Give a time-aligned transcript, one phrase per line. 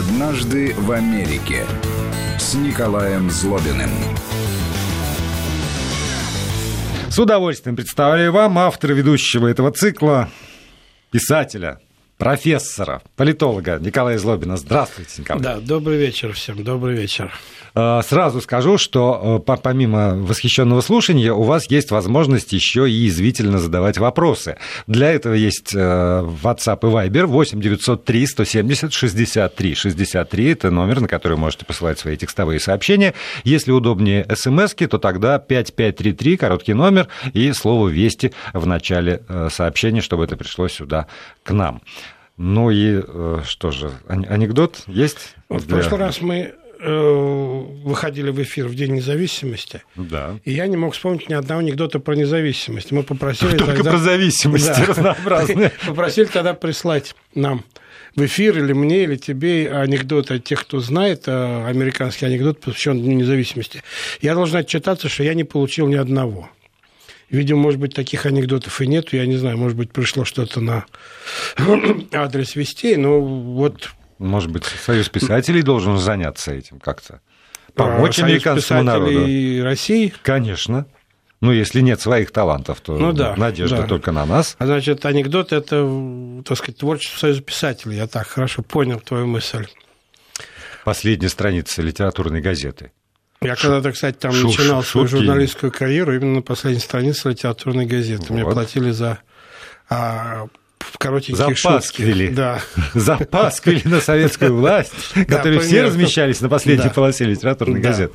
[0.00, 1.66] «Однажды в Америке»
[2.38, 3.90] с Николаем Злобиным.
[7.10, 10.30] С удовольствием представляю вам автора ведущего этого цикла,
[11.10, 11.80] писателя,
[12.20, 14.58] профессора, политолога Николая Злобина.
[14.58, 15.42] Здравствуйте, Николай.
[15.42, 17.32] Да, добрый вечер всем, добрый вечер.
[17.74, 23.58] Э, сразу скажу, что э, помимо восхищенного слушания у вас есть возможность еще и извительно
[23.58, 24.56] задавать вопросы.
[24.86, 30.50] Для этого есть э, WhatsApp и Viber 8 903 170 63 63.
[30.50, 33.14] Это номер, на который можете посылать свои текстовые сообщения.
[33.44, 40.24] Если удобнее смс то тогда 5533, короткий номер, и слово «Вести» в начале сообщения, чтобы
[40.24, 41.06] это пришло сюда
[41.42, 41.82] к нам.
[42.42, 43.02] Ну и
[43.44, 45.34] что же, анекдот есть?
[45.50, 49.82] В прошлый раз мы Э, выходили в эфир в День независимости.
[49.96, 50.38] Да.
[50.44, 52.90] И я не мог вспомнить ни одного анекдота про независимость.
[52.90, 53.90] Мы попросили Только тогда...
[53.90, 54.86] про зависимости да.
[54.86, 55.72] разнообразные.
[55.86, 57.64] Попросили тогда прислать нам
[58.16, 63.02] в эфир или мне, или тебе анекдоты от тех, кто знает э, американский анекдот, посвященный
[63.02, 63.82] Дню независимости.
[64.22, 66.48] Я должен отчитаться, что я не получил ни одного.
[67.30, 69.12] Видимо, может быть, таких анекдотов и нет.
[69.12, 70.84] Я не знаю, может быть, пришло что-то на
[72.12, 77.22] адрес вестей, но вот может быть, Союз писателей должен заняться этим как-то?
[77.74, 79.26] Помочь Союз американскому народу?
[79.26, 80.12] и России?
[80.22, 80.86] Конечно.
[81.40, 83.86] Ну, если нет своих талантов, то ну, да, надежда да.
[83.86, 84.56] только на нас.
[84.58, 87.96] А значит, анекдот– это, так сказать, творчество Союза писателей.
[87.96, 89.66] Я так хорошо понял твою мысль.
[90.84, 92.92] Последняя страница литературной газеты.
[93.42, 98.26] Я когда-то, кстати, там Шу- начинал свою журналистскую карьеру именно на последней странице литературной газеты.
[98.28, 98.30] Вот.
[98.30, 99.18] Мне платили за
[99.88, 100.48] а,
[100.98, 102.26] коротенькие Запаскивали.
[102.26, 102.34] шутки.
[102.34, 102.60] Да.
[102.94, 104.92] Запаскивали на советскую власть,
[105.28, 108.14] которые все размещались на последней полосе литературной газеты.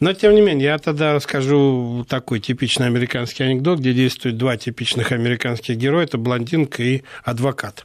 [0.00, 5.12] Но, тем не менее, я тогда расскажу такой типичный американский анекдот, где действуют два типичных
[5.12, 6.04] американских героя.
[6.04, 7.84] Это блондинка и адвокат.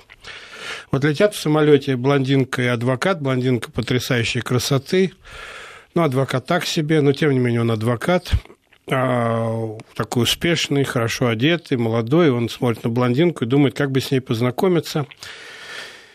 [0.91, 3.21] Вот летят в самолете блондинка и адвокат.
[3.21, 5.13] Блондинка потрясающей красоты.
[5.95, 8.31] Ну, адвокат так себе, но, тем не менее, он адвокат.
[8.91, 14.11] А, такой успешный, хорошо одетый, молодой, он смотрит на блондинку и думает, как бы с
[14.11, 15.05] ней познакомиться.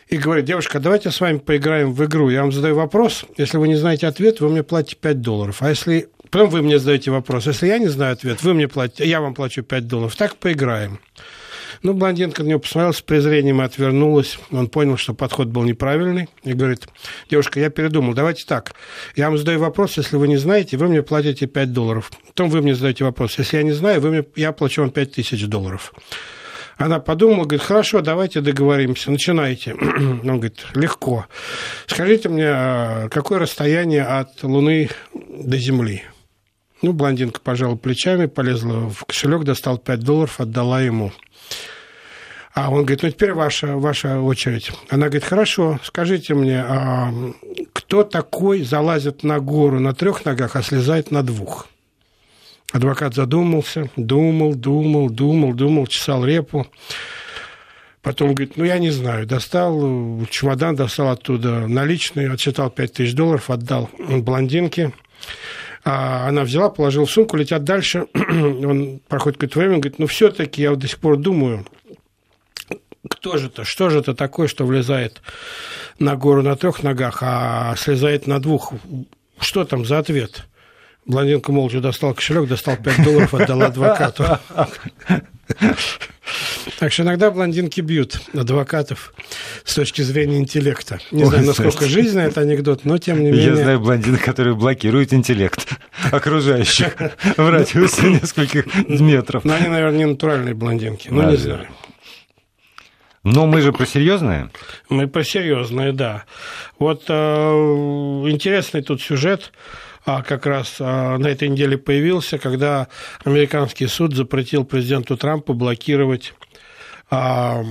[0.09, 2.29] И говорит, девушка, давайте с вами поиграем в игру.
[2.31, 5.63] Я вам задаю вопрос, если вы не знаете ответ, вы мне платите 5 долларов.
[5.63, 6.09] А если...
[6.31, 7.47] Потом вы мне задаете вопрос.
[7.47, 10.17] Если я не знаю ответ, вы мне платите, я вам плачу 5 долларов.
[10.17, 10.99] Так поиграем.
[11.85, 14.39] Ну, блондинка на него посмотрела с презрением и отвернулась.
[14.51, 16.31] Он понял, что подход был неправильный.
[16.43, 16.89] И говорит,
[17.29, 18.75] девушка, я передумал, давайте так.
[19.17, 22.11] Я вам задаю вопрос, если вы не знаете, вы мне платите 5 долларов.
[22.27, 23.37] Потом вы мне задаете вопрос.
[23.37, 25.93] Если я не знаю, вы мне, я плачу вам 5 тысяч долларов.
[26.79, 29.75] Она подумала, говорит, хорошо, давайте договоримся, начинайте.
[29.79, 31.27] Он говорит, легко.
[31.87, 36.03] Скажите мне, а какое расстояние от Луны до Земли?
[36.81, 41.13] Ну, блондинка пожала плечами, полезла в кошелек, достал 5 долларов, отдала ему.
[42.55, 44.71] А он говорит, ну теперь ваша, ваша очередь.
[44.89, 47.13] Она говорит, хорошо, скажите мне, а
[47.73, 51.67] кто такой залазит на гору на трех ногах, а слезает на двух?
[52.73, 56.67] Адвокат задумался, думал, думал, думал, думал, чесал репу.
[58.03, 63.51] Потом говорит, ну, я не знаю, достал чемодан, достал оттуда наличные, отсчитал 5 тысяч долларов,
[63.51, 64.93] отдал блондинке.
[65.85, 68.07] А она взяла, положила сумку, летят дальше.
[68.15, 71.67] Он проходит какое-то время, говорит, ну, все-таки я вот до сих пор думаю,
[73.09, 75.21] кто же это, что же это такое, что влезает
[75.99, 78.73] на гору на трех ногах, а слезает на двух?
[79.39, 80.47] Что там за ответ?
[81.07, 84.39] Блондинка молча достал кошелек, достал 5 долларов, отдал адвокату.
[86.79, 89.13] Так что иногда блондинки бьют адвокатов
[89.65, 90.99] с точки зрения интеллекта.
[91.11, 93.47] Не знаю, насколько жизненный это анекдот, но тем не менее...
[93.49, 95.69] Я знаю блондинок, которые блокируют интеллект
[96.11, 96.97] окружающих
[97.37, 99.45] в радиусе нескольких метров.
[99.45, 101.69] Но они, наверное, не натуральные блондинки, ну не знаю.
[103.25, 104.51] Но мы же про серьезное.
[104.89, 106.25] Мы про серьезное, да.
[106.79, 109.51] Вот э, интересный тут сюжет
[110.05, 112.89] а, как раз а, на этой неделе появился, когда
[113.25, 116.35] американский суд запретил президенту Трампу блокировать
[117.11, 117.65] а,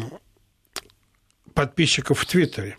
[1.53, 2.75] подписчиков в Твиттере.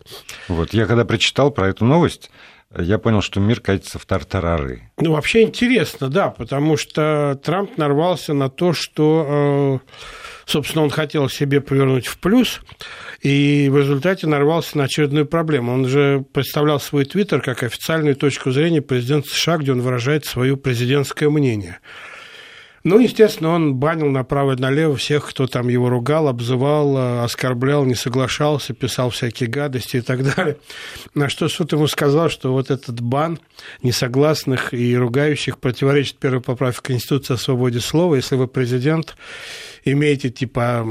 [0.49, 2.29] Вот я когда прочитал про эту новость,
[2.77, 4.91] я понял, что мир катится в тартарары.
[4.97, 9.91] Ну, вообще интересно, да, потому что Трамп нарвался на то, что э,
[10.45, 12.61] собственно, он хотел себе повернуть в плюс,
[13.21, 15.73] и в результате нарвался на очередную проблему.
[15.73, 20.57] Он же представлял свой твиттер как официальную точку зрения президента США, где он выражает свое
[20.57, 21.79] президентское мнение.
[22.85, 27.95] Ну, естественно, он банил направо и налево всех, кто там его ругал, обзывал, оскорблял, не
[27.95, 30.57] соглашался, писал всякие гадости и так далее.
[31.15, 33.39] На что суд ему сказал, что вот этот бан
[33.81, 38.13] несогласных и ругающих противоречит первой поправке Конституции о свободе слова.
[38.13, 39.15] Если вы президент,
[39.85, 40.85] имеете типа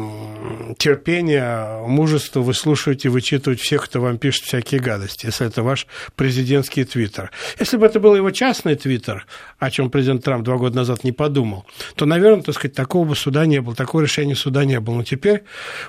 [0.78, 6.84] терпение, мужество выслушивать и вычитывать всех, кто вам пишет всякие гадости, если это ваш президентский
[6.84, 7.32] твиттер.
[7.58, 9.26] Если бы это был его частный твиттер,
[9.58, 13.16] о чем президент Трамп два года назад не подумал, то, наверное, так сказать, такого бы
[13.16, 14.96] суда не было, такого решения суда не было.
[14.96, 15.42] Но теперь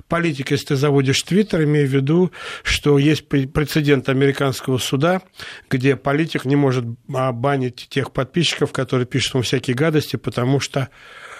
[0.07, 2.31] политика, если ты заводишь твиттер, имея в виду,
[2.63, 5.21] что есть прецедент американского суда,
[5.69, 10.89] где политик не может банить тех подписчиков, которые пишут ему всякие гадости, потому что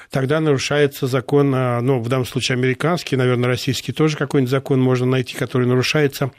[0.09, 5.05] тогда нарушается закон, а, ну, в данном случае американский, наверное, российский тоже какой-нибудь закон можно
[5.05, 6.31] найти, который нарушается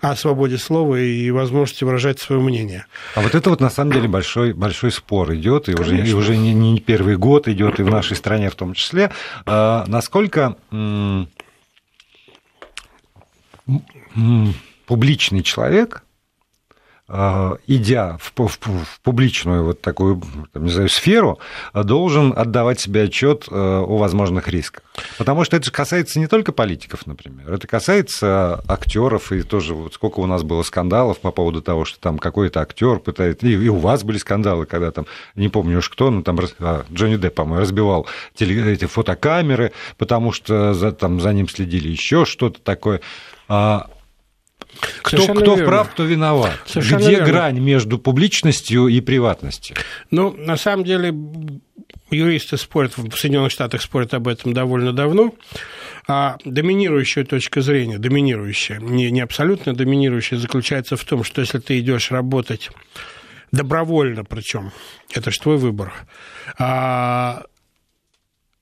[0.00, 2.86] о свободе слова и возможности выражать свое мнение.
[3.14, 6.36] А вот это вот на самом деле большой, большой спор идет, и уже, и уже
[6.36, 9.10] не, не первый год идет, и в нашей стране в том числе.
[9.44, 10.56] А, насколько
[14.86, 16.05] публичный человек
[17.08, 20.20] идя в, в, в публичную вот такую,
[20.52, 21.38] там, не знаю, сферу,
[21.72, 24.82] должен отдавать себе отчет э, о возможных рисках.
[25.18, 30.20] Потому что это касается не только политиков, например, это касается актеров, и тоже вот сколько
[30.20, 33.76] у нас было скандалов по поводу того, что там какой-то актер пытается, и, и у
[33.76, 37.60] вас были скандалы, когда там, не помню уж кто, ну там а, Джонни Депп, по-моему,
[37.60, 43.00] разбивал теле, эти фотокамеры, потому что за, там, за ним следили еще что-то такое.
[43.48, 43.88] А,
[45.02, 46.58] кто, кто вправ, кто виноват?
[46.66, 47.26] Совершенно Где верно.
[47.26, 49.76] грань между публичностью и приватностью?
[50.10, 51.14] Ну, на самом деле,
[52.10, 55.34] юристы спорят, в Соединенных Штатах спорят об этом довольно давно.
[56.08, 61.80] А доминирующая точка зрения, доминирующая, не, не абсолютно доминирующая, заключается в том, что если ты
[61.80, 62.70] идешь работать
[63.50, 64.70] добровольно, причем,
[65.12, 65.92] это же твой выбор,
[66.58, 67.44] а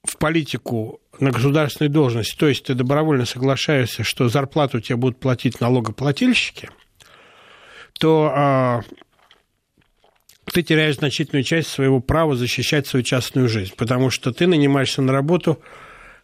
[0.04, 5.60] в политику на государственной должности, то есть ты добровольно соглашаешься, что зарплату тебе будут платить
[5.60, 6.70] налогоплательщики,
[7.98, 8.80] то а,
[10.52, 15.12] ты теряешь значительную часть своего права защищать свою частную жизнь, потому что ты нанимаешься на
[15.12, 15.60] работу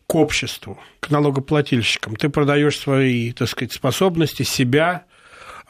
[0.06, 2.16] к обществу, к налогоплательщикам.
[2.16, 5.04] Ты продаешь свои, так сказать, способности, себя,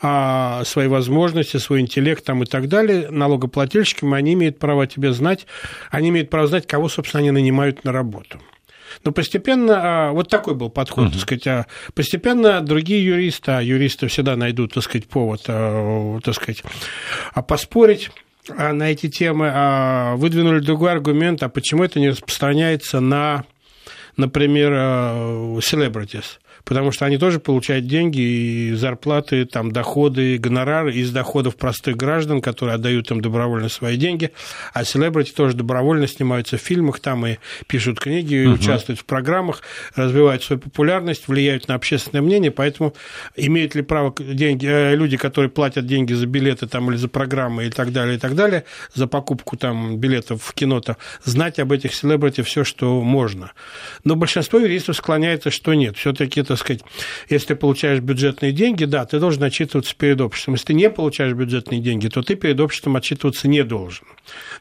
[0.02, 5.46] а, свои возможности, свой интеллект там и так далее налогоплательщикам, они имеют право тебе знать,
[5.90, 8.40] они имеют право знать, кого, собственно, они нанимают на работу.
[9.04, 11.12] Но постепенно, а, вот такой был подход, uh-huh.
[11.12, 16.34] так сказать, а постепенно другие юристы, а юристы всегда найдут, так сказать, повод, а, так
[16.34, 16.62] сказать,
[17.46, 18.10] поспорить
[18.48, 23.44] на эти темы, выдвинули другой аргумент, а почему это не распространяется на,
[24.16, 31.56] например, celebrities потому что они тоже получают деньги и зарплаты, там, доходы, гонорары из доходов
[31.56, 34.30] простых граждан, которые отдают им добровольно свои деньги,
[34.72, 38.54] а селебрити тоже добровольно снимаются в фильмах там и пишут книги, угу.
[38.54, 39.62] участвуют в программах,
[39.94, 42.94] развивают свою популярность, влияют на общественное мнение, поэтому
[43.36, 47.66] имеют ли право деньги, э, люди, которые платят деньги за билеты там, или за программы
[47.66, 48.64] и так далее, и так далее,
[48.94, 53.52] за покупку там, билетов в кино-то, знать об этих селебрити все, что можно.
[54.04, 55.96] Но большинство юристов склоняется, что нет.
[55.96, 56.82] Все-таки так сказать,
[57.28, 60.54] если ты получаешь бюджетные деньги, да, ты должен отчитываться перед обществом.
[60.54, 64.04] Если ты не получаешь бюджетные деньги, то ты перед обществом отчитываться не должен.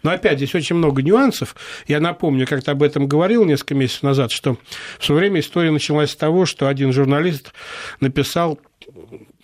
[0.04, 1.56] Но опять здесь очень много нюансов.
[1.88, 4.60] Я напомню, как-то об этом говорил несколько месяцев назад, что
[5.00, 7.54] в свое время история началась с того, что один журналист
[8.02, 8.60] написал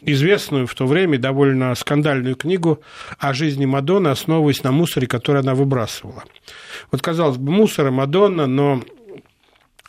[0.01, 2.79] известную в то время довольно скандальную книгу
[3.17, 6.25] о жизни Мадонны, основываясь на мусоре, который она выбрасывала.
[6.91, 8.83] Вот, казалось бы, мусора, Мадонна, но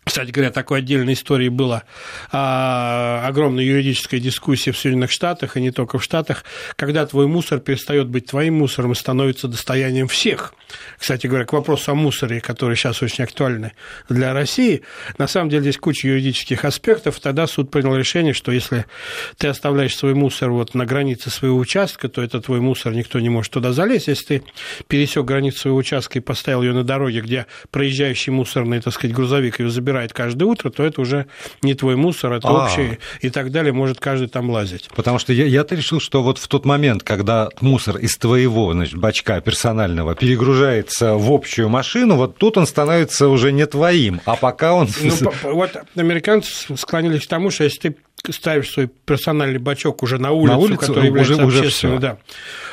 [0.07, 1.83] кстати говоря, такой отдельной историей была
[2.31, 6.45] а, огромная юридическая дискуссия в Соединенных Штатах, и не только в Штатах,
[6.77, 10.55] когда твой мусор перестает быть твоим мусором и становится достоянием всех.
[10.97, 13.73] Кстати говоря, к вопросу о мусоре, который сейчас очень актуальны
[14.09, 14.83] для России,
[15.19, 17.19] на самом деле здесь куча юридических аспектов.
[17.19, 18.87] Тогда суд принял решение, что если
[19.39, 23.29] ты оставляешь свой мусор вот на границе своего участка, то это твой мусор, никто не
[23.29, 24.07] может туда залезть.
[24.07, 24.45] Если ты
[24.87, 29.59] пересек границу своего участка и поставил ее на дороге, где проезжающий мусорный, так сказать, грузовик
[29.59, 31.27] ее забирает, убирает каждое утро, то это уже
[31.63, 32.65] не твой мусор, это А-а-а.
[32.65, 34.89] общий и так далее, может каждый там лазить.
[34.95, 38.97] Потому что я, я-то решил, что вот в тот момент, когда мусор из твоего значит,
[38.97, 44.75] бачка персонального перегружается в общую машину, вот тут он становится уже не твоим, а пока
[44.75, 44.89] он...
[45.01, 50.33] Ну, вот американцы склонились к тому, что если ты ставишь свой персональный бачок уже на
[50.33, 52.19] улицу, на улицу который является уже, общественным, уже да.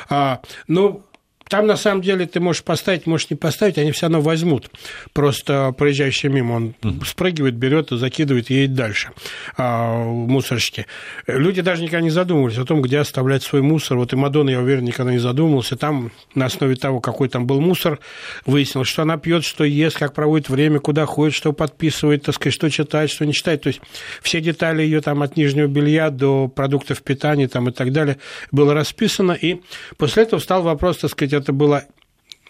[0.08, 1.04] А, ну,
[1.48, 4.70] там, на самом деле, ты можешь поставить, можешь не поставить, они все равно возьмут.
[5.12, 9.10] Просто проезжающий мимо, он uh спрыгивает, берет и закидывает, и едет дальше
[9.56, 10.86] а, мусорщики.
[11.26, 13.98] Люди даже никогда не задумывались о том, где оставлять свой мусор.
[13.98, 15.76] Вот и Мадонна, я уверен, никогда не задумывался.
[15.76, 17.98] Там, на основе того, какой там был мусор,
[18.46, 22.54] выяснилось, что она пьет, что ест, как проводит время, куда ходит, что подписывает, так сказать,
[22.54, 23.62] что читает, что не читает.
[23.62, 23.80] То есть
[24.22, 28.16] все детали ее там от нижнего белья до продуктов питания там, и так далее
[28.50, 29.32] было расписано.
[29.32, 29.60] И
[29.96, 31.84] после этого стал вопрос, так сказать, это было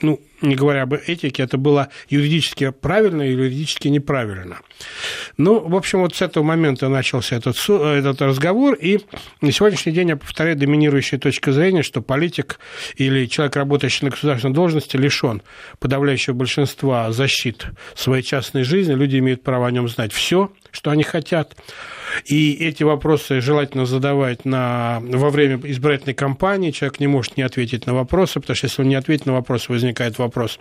[0.00, 4.58] ну, не говоря об этике, это было юридически правильно или юридически неправильно.
[5.36, 9.00] Ну, в общем, вот с этого момента начался этот, этот разговор, и
[9.40, 12.58] на сегодняшний день, я повторяю, доминирующая точка зрения, что политик
[12.96, 15.42] или человек, работающий на государственной должности, лишен
[15.78, 21.02] подавляющего большинства защит своей частной жизни, люди имеют право о нем знать все, что они
[21.02, 21.56] хотят.
[22.26, 26.70] И эти вопросы желательно задавать на, во время избирательной кампании.
[26.70, 29.72] Человек не может не ответить на вопросы, потому что если он не ответит на вопросы,
[29.72, 30.58] возникает вопрос, вопрос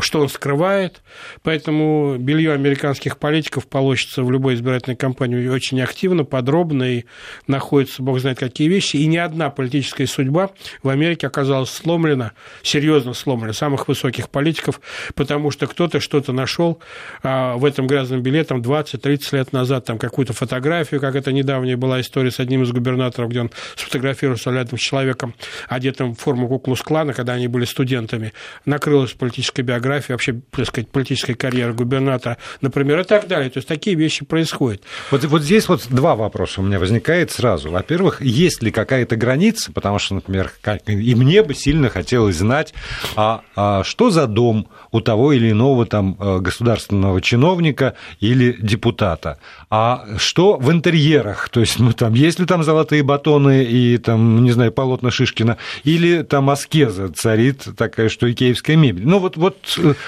[0.00, 1.02] что он скрывает.
[1.42, 7.04] Поэтому белье американских политиков получится в любой избирательной кампании очень активно, подробно и
[7.46, 8.96] находится, бог знает какие вещи.
[8.96, 10.50] И ни одна политическая судьба
[10.82, 12.32] в Америке оказалась сломлена,
[12.62, 14.80] серьезно сломлена, самых высоких политиков,
[15.14, 16.80] потому что кто-то что-то нашел
[17.22, 21.76] а, в этом грязном белье там 20-30 лет назад, там какую-то фотографию, как это недавняя
[21.76, 25.34] была история с одним из губернаторов, где он сфотографировался рядом с человеком,
[25.68, 28.32] одетым в форму куклус-клана, когда они были студентами.
[28.64, 33.50] Накрылась политическая биография, вообще, так сказать, политическая карьера губернатора, например, и так далее.
[33.50, 34.82] То есть такие вещи происходят.
[35.10, 37.70] Вот, вот здесь вот два вопроса у меня возникает сразу.
[37.70, 42.74] Во-первых, есть ли какая-то граница, потому что, например, как, и мне бы сильно хотелось знать,
[43.16, 49.38] а, а что за дом у того или иного там э, государственного чиновника или депутата,
[49.70, 54.44] а что в интерьерах, то есть, ну, там, есть ли там золотые батоны и, там,
[54.44, 59.06] не знаю, полотна Шишкина, или там аскеза царит такая, что икеевская мебель.
[59.06, 59.56] Ну, вот, вот,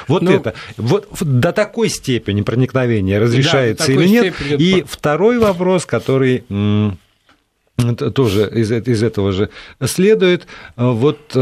[0.08, 0.54] вот ну, это.
[0.76, 4.34] Вот до такой степени проникновения разрешается да, или нет.
[4.34, 4.62] Степени...
[4.62, 6.44] И второй вопрос, который
[8.14, 9.50] тоже из, из этого же
[9.84, 10.46] следует,
[10.76, 11.36] э, вот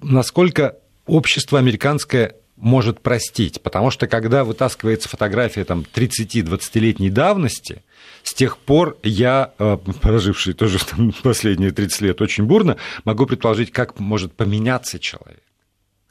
[0.00, 0.76] насколько
[1.06, 3.60] общество американское может простить.
[3.60, 7.82] Потому что когда вытаскивается фотография там, 30-20-летней давности,
[8.22, 13.70] с тех пор я, э, проживший тоже там, последние 30 лет очень бурно, могу предположить,
[13.70, 15.43] как может поменяться человек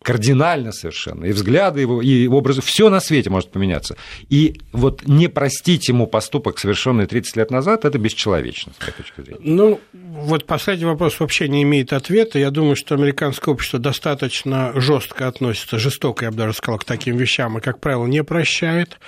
[0.04, 3.96] кардинально совершенно, и взгляды его, и образы, все на свете может поменяться.
[4.30, 9.22] И вот не простить ему поступок, совершенный 30 лет назад, это бесчеловечно, с моей точки
[9.22, 9.40] зрения.
[9.42, 12.38] Ну, вот последний вопрос вообще не имеет ответа.
[12.38, 17.18] Я думаю, что американское общество достаточно жестко относится, жестоко, я бы даже сказал, к таким
[17.18, 19.00] вещам, и, как правило, не прощает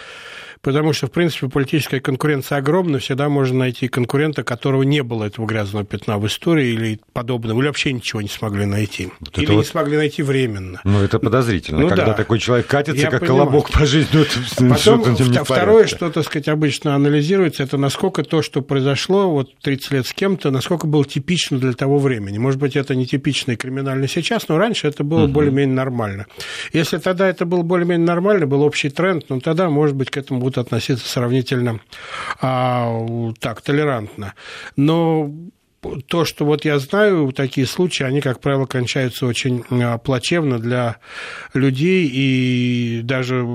[0.66, 5.46] потому что, в принципе, политическая конкуренция огромна, всегда можно найти конкурента, которого не было этого
[5.46, 9.10] грязного пятна в истории или подобного, или вообще ничего не смогли найти.
[9.20, 9.68] Вот или не вот...
[9.68, 10.82] смогли найти временно.
[10.84, 12.14] Ну, это подозрительно, ну, когда да.
[12.14, 13.44] такой человек катится, Я как понимаю.
[13.46, 14.24] колобок по жизни.
[14.24, 19.56] Это Потом, что второе, что, так сказать, обычно анализируется, это насколько то, что произошло вот
[19.62, 22.40] 30 лет с кем-то, насколько было типично для того времени.
[22.40, 25.34] Может быть, это не типично и криминально сейчас, но раньше это было угу.
[25.34, 26.26] более-менее нормально.
[26.74, 30.40] Если тогда это было более-менее нормально, был общий тренд, ну, тогда, может быть, к этому
[30.40, 31.80] будут относиться сравнительно
[32.42, 34.34] а, так, толерантно.
[34.76, 35.32] Но
[36.08, 40.98] то, что вот я знаю, такие случаи, они, как правило, кончаются очень а, плачевно для
[41.54, 43.46] людей, и даже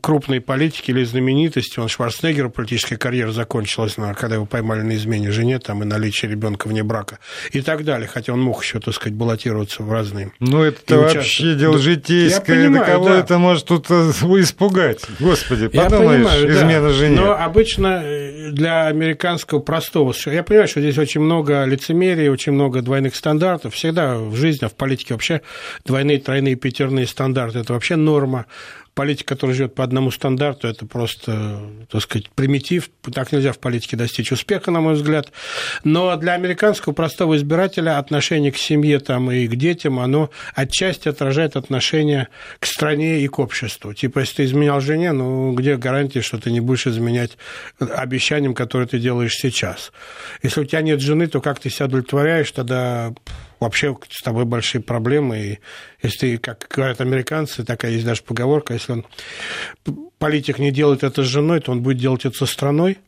[0.00, 5.58] крупные политики или знаменитости, он Шварценеггер, политическая карьера закончилась, когда его поймали на измене жене,
[5.58, 7.18] там, и наличие ребенка вне брака,
[7.52, 10.32] и так далее, хотя он мог еще, так сказать, баллотироваться в разные...
[10.40, 13.18] Ну, это вообще дело житейское, понимаю, да кого да.
[13.18, 15.00] это может тут э, испугать?
[15.18, 16.94] Господи, подумаешь, я понимаю, измена да.
[16.94, 17.20] жене.
[17.20, 20.14] Но обычно э, для американского простого...
[20.26, 23.74] Я понимаю, что здесь очень много лицемерия, очень много двойных стандартов.
[23.74, 25.40] Всегда в жизни, а в политике вообще
[25.84, 28.46] двойные, тройные, пятерные стандарты– это вообще норма
[28.94, 32.90] политик, который живет по одному стандарту, это просто, так сказать, примитив.
[33.12, 35.32] Так нельзя в политике достичь успеха, на мой взгляд.
[35.84, 41.56] Но для американского простого избирателя отношение к семье там, и к детям, оно отчасти отражает
[41.56, 42.28] отношение
[42.58, 43.94] к стране и к обществу.
[43.94, 47.38] Типа, если ты изменял жене, ну, где гарантия, что ты не будешь изменять
[47.78, 49.92] обещаниям, которые ты делаешь сейчас?
[50.42, 53.12] Если у тебя нет жены, то как ты себя удовлетворяешь, тогда
[53.60, 55.38] вообще с тобой большие проблемы.
[55.38, 55.58] И
[56.02, 59.06] если как говорят американцы, такая есть даже поговорка, если он
[60.18, 62.98] политик не делает это с женой, то он будет делать это со страной.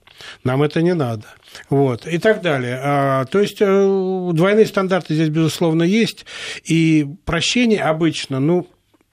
[0.45, 1.25] Нам это не надо.
[1.69, 2.79] Вот, и так далее.
[2.81, 6.27] А, то есть э, двойные стандарты здесь, безусловно, есть.
[6.65, 8.69] И прощение обычно, ну,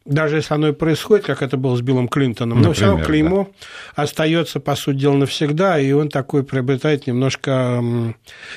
[0.09, 3.05] даже если оно и происходит, как это было с Биллом Клинтоном, Например, но все равно
[3.05, 3.49] клеймо
[3.95, 4.03] да.
[4.03, 7.83] остается, по сути дела, навсегда, и он такой приобретает немножко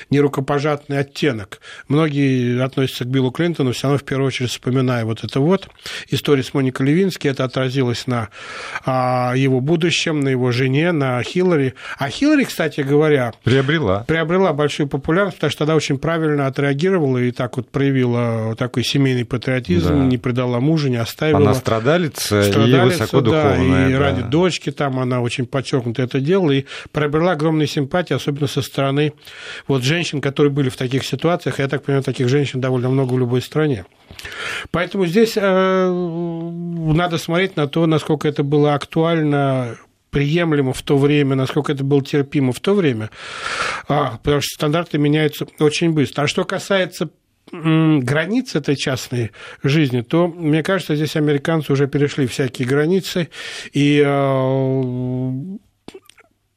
[0.09, 1.59] нерукопожатный оттенок.
[1.87, 5.69] Многие относятся к Биллу Клинтону, все равно в первую очередь вспоминая вот это вот.
[6.09, 8.29] История с Моникой Левински, это отразилось на
[8.83, 11.75] а, его будущем, на его жене, на Хиллари.
[11.99, 13.33] А Хиллари, кстати говоря...
[13.43, 14.05] Приобрела.
[14.07, 19.25] Приобрела большую популярность, потому что тогда очень правильно отреагировала и так вот проявила такой семейный
[19.25, 20.05] патриотизм, да.
[20.05, 23.85] не предала мужа, не оставила она страдалица, страдалица и высокодуховная.
[23.85, 23.99] Да, и да.
[23.99, 29.13] ради дочки там она очень подчеркнуто это делала, и приобрела огромные симпатии, особенно со стороны
[29.67, 31.59] вот женщин, которые были в таких ситуациях.
[31.59, 33.85] Я так понимаю, таких женщин довольно много в любой стране.
[34.71, 39.77] Поэтому здесь э, надо смотреть на то, насколько это было актуально
[40.13, 43.09] приемлемо в то время, насколько это было терпимо в то время,
[43.89, 46.23] а, потому что стандарты меняются очень быстро.
[46.23, 47.09] А что касается
[47.53, 49.31] границ этой частной
[49.61, 53.29] жизни, то, мне кажется, здесь американцы уже перешли всякие границы,
[53.71, 55.57] и э,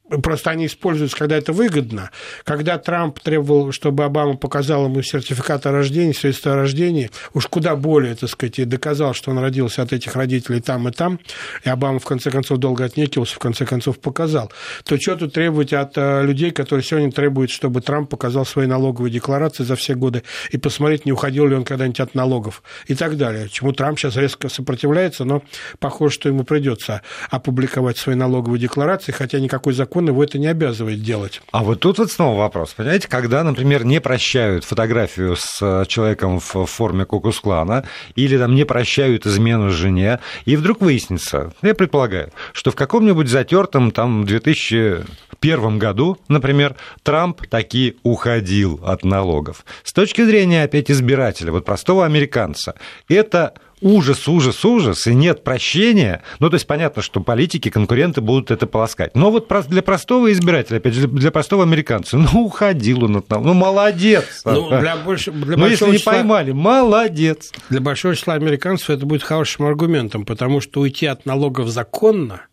[0.09, 2.11] Просто они используются, когда это выгодно.
[2.45, 7.75] Когда Трамп требовал, чтобы Обама показал ему сертификат о рождении, свидетельство о рождении, уж куда
[7.75, 11.19] более, так сказать, и доказал, что он родился от этих родителей там и там,
[11.65, 14.51] и Обама, в конце концов, долго отнекивался, в конце концов, показал,
[14.85, 19.11] то что тут требовать от э, людей, которые сегодня требуют, чтобы Трамп показал свои налоговые
[19.11, 23.17] декларации за все годы и посмотреть, не уходил ли он когда-нибудь от налогов и так
[23.17, 23.49] далее.
[23.49, 25.43] Чему Трамп сейчас резко сопротивляется, но
[25.79, 30.47] похоже, что ему придется опубликовать свои налоговые декларации, хотя никакой закон закон его это не
[30.47, 31.41] обязывает делать.
[31.51, 32.73] А вот тут вот снова вопрос.
[32.73, 37.83] Понимаете, когда, например, не прощают фотографию с э, человеком в форме Кукусклана
[38.15, 43.91] или там не прощают измену жене, и вдруг выяснится, я предполагаю, что в каком-нибудь затертом
[43.91, 49.65] там 2001 году, например, Трамп таки уходил от налогов.
[49.83, 52.75] С точки зрения опять избирателя, вот простого американца,
[53.09, 56.23] это ужас, ужас, ужас, и нет прощения.
[56.39, 59.15] Ну, то есть понятно, что политики, конкуренты будут это полоскать.
[59.15, 63.41] Но вот для простого избирателя, опять же, для простого американца, ну, уходил он от нас,
[63.43, 64.41] ну, молодец.
[64.45, 67.51] Ну, для, больше, для ну, если не числа, поймали, молодец.
[67.69, 72.41] Для большого числа американцев это будет хорошим аргументом, потому что уйти от налогов законно–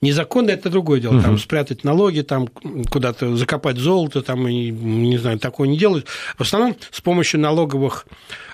[0.00, 1.16] Незаконно это другое дело.
[1.16, 1.22] Угу.
[1.22, 2.48] Там спрятать налоги, там
[2.90, 6.06] куда-то закопать золото, там, и, не знаю, такое не делают.
[6.36, 8.06] В основном с помощью налоговых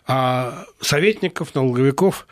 [0.06, 2.26] а, советников, налоговиков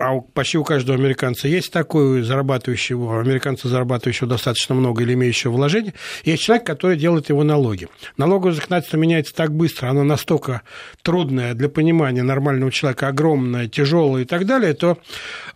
[0.00, 5.92] а почти у каждого американца есть такой зарабатывающего, американца зарабатывающего достаточно много или имеющего вложения,
[6.24, 7.86] есть человек, который делает его налоги.
[8.16, 10.62] Налоговое законодательство меняется так быстро, оно настолько
[11.02, 14.96] трудное для понимания нормального человека, огромное, тяжелое и так далее, то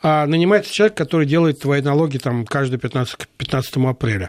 [0.03, 4.29] а, нанимается человек, который делает твои налоги там каждый 15, 15 апреля.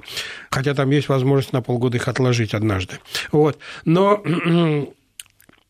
[0.50, 3.00] Хотя там есть возможность на полгода их отложить однажды.
[3.34, 3.60] Вот.
[3.84, 4.24] Но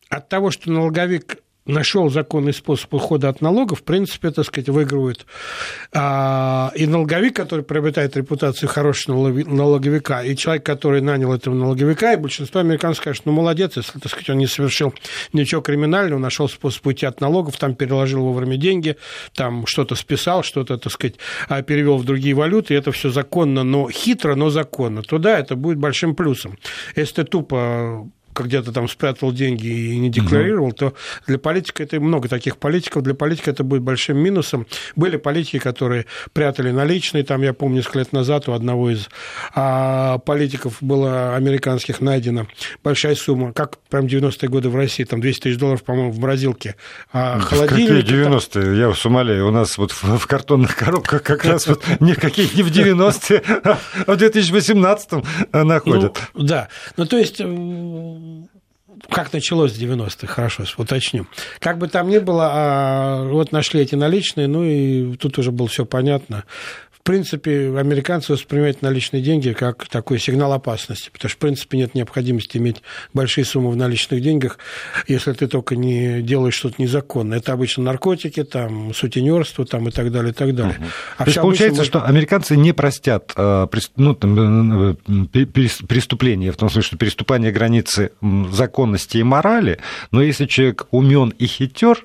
[0.08, 5.26] от того, что налоговик нашел законный способ ухода от налогов, в принципе, так сказать, выигрывает
[5.92, 12.16] а, и налоговик, который приобретает репутацию хорошего налоговика, и человек, который нанял этого налоговика, и
[12.16, 14.94] большинство американцев скажет, ну, молодец, если, так сказать, он не совершил
[15.32, 18.96] ничего криминального, нашел способ уйти от налогов, там переложил вовремя деньги,
[19.34, 21.16] там что-то списал, что-то, так сказать,
[21.48, 25.38] а, перевел в другие валюты, и это все законно, но хитро, но законно, то да,
[25.38, 26.58] это будет большим плюсом.
[26.94, 28.08] Если ты тупо
[28.44, 30.76] где-то там спрятал деньги и не декларировал, угу.
[30.76, 30.94] то
[31.26, 34.66] для политика это много таких политиков, для политика это будет большим минусом.
[34.94, 39.08] Были политики, которые прятали наличные, там, я помню, несколько лет назад у одного из
[39.54, 42.46] а, политиков было американских найдена
[42.82, 46.76] большая сумма, как прям 90-е годы в России, там 200 тысяч долларов, по-моему, в морозилке.
[47.12, 48.04] А холодильник...
[48.04, 48.62] Какие 90-е?
[48.62, 48.74] Там...
[48.78, 52.62] Я вас умоляю, у нас вот в, в картонных коробках как раз вот никакие не
[52.62, 55.24] в 90-е, а в 2018-м
[55.66, 56.18] находят.
[56.34, 57.40] Ну, да, ну то есть
[59.10, 61.28] как началось с 90-х, хорошо, уточним.
[61.58, 65.68] Как бы там ни было, а вот нашли эти наличные, ну и тут уже было
[65.68, 66.44] все понятно
[67.06, 72.58] принципе, американцы воспринимают наличные деньги как такой сигнал опасности, потому что, в принципе, нет необходимости
[72.58, 72.82] иметь
[73.14, 74.58] большие суммы в наличных деньгах,
[75.06, 77.38] если ты только не делаешь что-то незаконное.
[77.38, 80.76] Это обычно наркотики, там, сутенерство там, и так далее, и так далее.
[80.78, 80.86] Угу.
[81.18, 82.00] А То есть получается, можно...
[82.00, 83.66] что американцы не простят э,
[83.96, 88.10] ну, там, э, преступления, в том смысле, что переступание границы
[88.50, 89.78] законности и морали,
[90.10, 92.04] но если человек умен и хитер,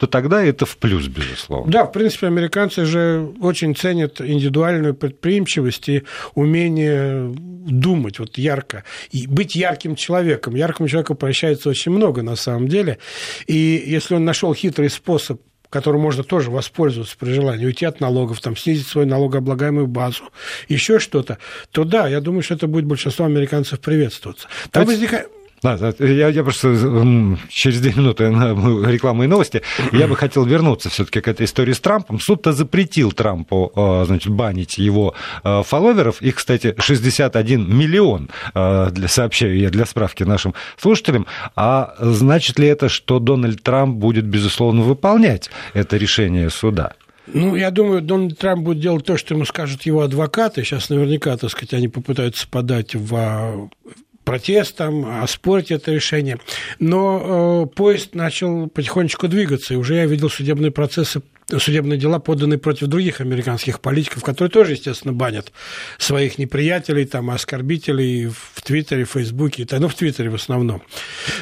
[0.00, 1.70] то тогда это в плюс, безусловно.
[1.70, 9.26] Да, в принципе, американцы же очень ценят индивидуальную предприимчивость и умение думать вот ярко, и
[9.26, 10.54] быть ярким человеком.
[10.54, 12.96] Яркому человеку прощается очень много на самом деле.
[13.46, 18.40] И если он нашел хитрый способ которым можно тоже воспользоваться при желании, уйти от налогов,
[18.40, 20.24] там, снизить свою налогооблагаемую базу,
[20.68, 21.38] еще что-то,
[21.70, 24.48] то да, я думаю, что это будет большинство американцев приветствоваться.
[24.72, 25.28] Там возникает
[25.62, 26.68] да, я, я просто
[27.48, 29.62] через две минуты рекламы и новости.
[29.92, 32.18] Я бы хотел вернуться все-таки к этой истории с Трампом.
[32.18, 36.22] Суд-то запретил Трампу а, значит, банить его а, фолловеров.
[36.22, 41.26] Их, кстати, 61 миллион, а, для, сообщаю я для справки нашим слушателям.
[41.56, 46.94] А значит ли это, что Дональд Трамп будет, безусловно, выполнять это решение суда?
[47.26, 50.64] Ну, я думаю, Дональд Трамп будет делать то, что ему скажут его адвокаты.
[50.64, 53.68] Сейчас наверняка, так сказать, они попытаются подать в
[54.30, 56.38] протестом, оспорить это решение.
[56.78, 61.20] Но э, поезд начал потихонечку двигаться, и уже я видел судебные процессы
[61.58, 65.52] судебные дела поданы против других американских политиков, которые тоже, естественно, банят
[65.98, 70.82] своих неприятелей, там, оскорбителей в Твиттере, Фейсбуке, ну, в Твиттере в основном.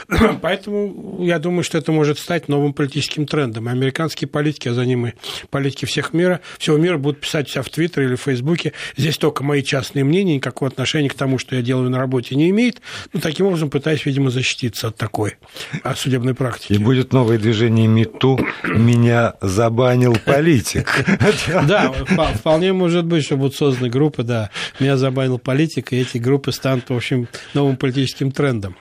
[0.42, 3.68] Поэтому я думаю, что это может стать новым политическим трендом.
[3.68, 5.12] Американские политики, а за ним и
[5.50, 8.72] политики всех мира, всего мира будут писать себя в Твиттере или в Фейсбуке.
[8.96, 12.50] Здесь только мои частные мнения, никакого отношения к тому, что я делаю на работе, не
[12.50, 12.80] имеет.
[13.12, 15.36] Ну, таким образом, пытаюсь, видимо, защититься от такой
[15.96, 16.72] судебной практики.
[16.72, 19.34] И будет новое движение МИТУ «Меня
[19.98, 21.04] забанил политик».
[21.66, 21.92] Да,
[22.34, 26.88] вполне может быть, что будут созданы группы, да, «Меня забанил политик», и эти группы станут,
[26.88, 28.76] в общем, новым политическим трендом.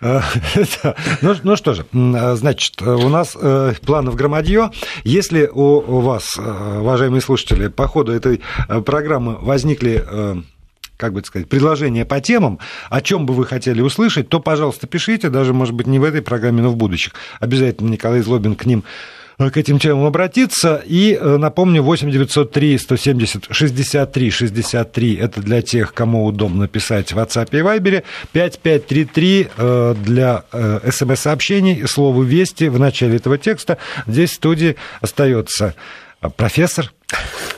[0.00, 4.70] Ну, ну что же, значит, у нас э, планов громадье.
[5.04, 10.02] Если у вас, э, уважаемые слушатели, по ходу этой э, программы возникли
[10.96, 12.58] как бы сказать, предложения по темам,
[12.90, 16.20] о чем бы вы хотели услышать, то, пожалуйста, пишите, даже, может быть, не в этой
[16.20, 17.14] программе, но в будущих.
[17.40, 18.84] Обязательно Николай Злобин к ним
[19.48, 20.82] к этим темам обратиться.
[20.84, 27.18] И э, напомню, 8 903 170 63 63 это для тех, кому удобно писать в
[27.18, 28.04] WhatsApp и Viber.
[28.32, 31.86] 5533 э, для э, смс-сообщений.
[31.86, 33.78] Слово «Вести» в начале этого текста.
[34.06, 35.74] Здесь в студии остается
[36.36, 36.92] профессор,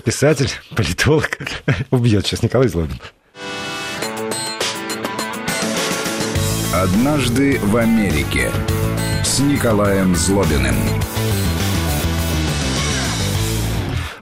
[0.05, 1.39] писатель, политолог.
[1.91, 3.01] Убьет сейчас Николай Злобин.
[6.75, 8.51] Однажды в Америке
[9.25, 10.75] с Николаем Злобиным.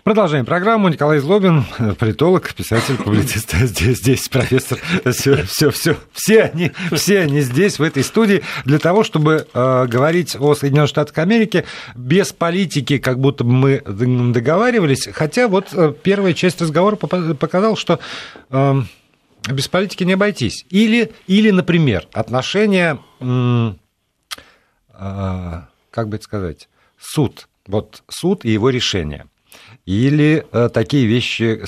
[0.04, 0.88] Продолжаем программу.
[0.88, 1.64] Николай Злобин,
[1.98, 3.52] политолог, писатель, публицист.
[3.54, 4.78] Здесь, здесь профессор.
[5.10, 5.96] Все, все, все.
[6.12, 10.88] Все они, все они здесь, в этой студии, для того, чтобы э, говорить о Соединенных
[10.88, 13.80] Штатах Америки без политики, как будто бы мы
[14.32, 15.06] договаривались.
[15.12, 18.00] Хотя вот э, первая часть разговора показала, что
[18.48, 18.82] э,
[19.50, 20.64] без политики не обойтись.
[20.70, 23.72] Или, или например, отношения, э,
[24.92, 27.48] как бы это сказать, суд.
[27.66, 29.26] Вот суд и его решение.
[29.90, 31.62] Или э, такие вещи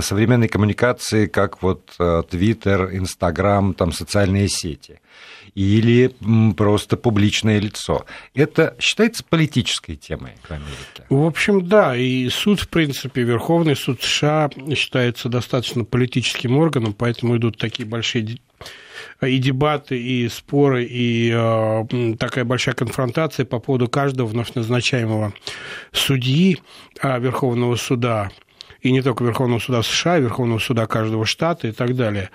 [0.00, 1.96] современной коммуникации, как вот
[2.30, 5.00] Твиттер, Инстаграм, там социальные сети
[5.56, 6.14] или
[6.54, 8.04] просто публичное лицо.
[8.34, 11.04] Это считается политической темой в Америке?
[11.08, 11.96] В общем, да.
[11.96, 18.38] И суд, в принципе, Верховный суд США считается достаточно политическим органом, поэтому идут такие большие
[19.22, 25.32] и дебаты, и споры, и э, такая большая конфронтация по поводу каждого вновь назначаемого
[25.92, 26.58] судьи
[27.02, 28.30] э, Верховного суда
[28.86, 32.30] и не только Верховного суда США, Верховного суда каждого штата и так далее.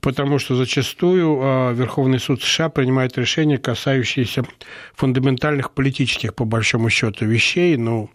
[0.00, 4.44] Потому что зачастую а, Верховный суд США принимает решения, касающиеся
[4.94, 7.76] фундаментальных политических, по большому счету, вещей.
[7.76, 8.10] Ну,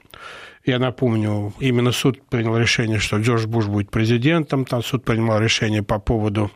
[0.66, 5.84] я напомню, именно суд принял решение, что Джордж Буш будет президентом, там суд принимал решение
[5.84, 6.52] по поводу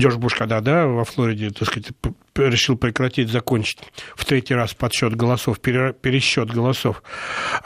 [0.00, 1.92] Джордж Буш, когда, да, во Флориде, так сказать,
[2.36, 3.78] решил прекратить, закончить
[4.16, 7.02] в третий раз подсчет голосов, пересчет голосов,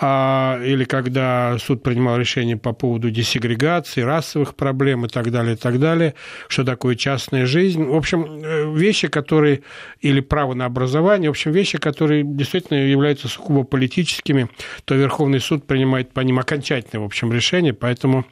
[0.01, 5.57] а, или когда суд принимал решение по поводу десегрегации, расовых проблем и так далее, и
[5.57, 6.15] так далее,
[6.49, 7.83] что такое частная жизнь.
[7.83, 9.63] В общем, э, вещи, которые,
[10.01, 14.49] или право на образование, в общем, вещи, которые действительно являются сугубо политическими,
[14.85, 18.27] то Верховный суд принимает по ним окончательное, в общем, решение, поэтому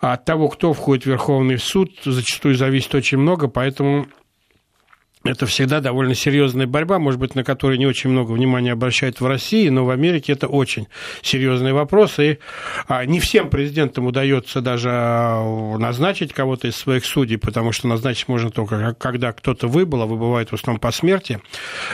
[0.00, 4.06] от того, кто входит в Верховный суд, зачастую зависит очень много, поэтому
[5.22, 9.26] это всегда довольно серьезная борьба, может быть, на которой не очень много внимания обращают в
[9.26, 10.88] России, но в Америке это очень
[11.20, 12.18] серьезный вопрос.
[12.18, 12.38] И
[12.88, 18.28] а, не всем президентам удается даже а, назначить кого-то из своих судей, потому что назначить
[18.28, 21.40] можно только, когда кто-то выбыл, а выбывает в основном по смерти.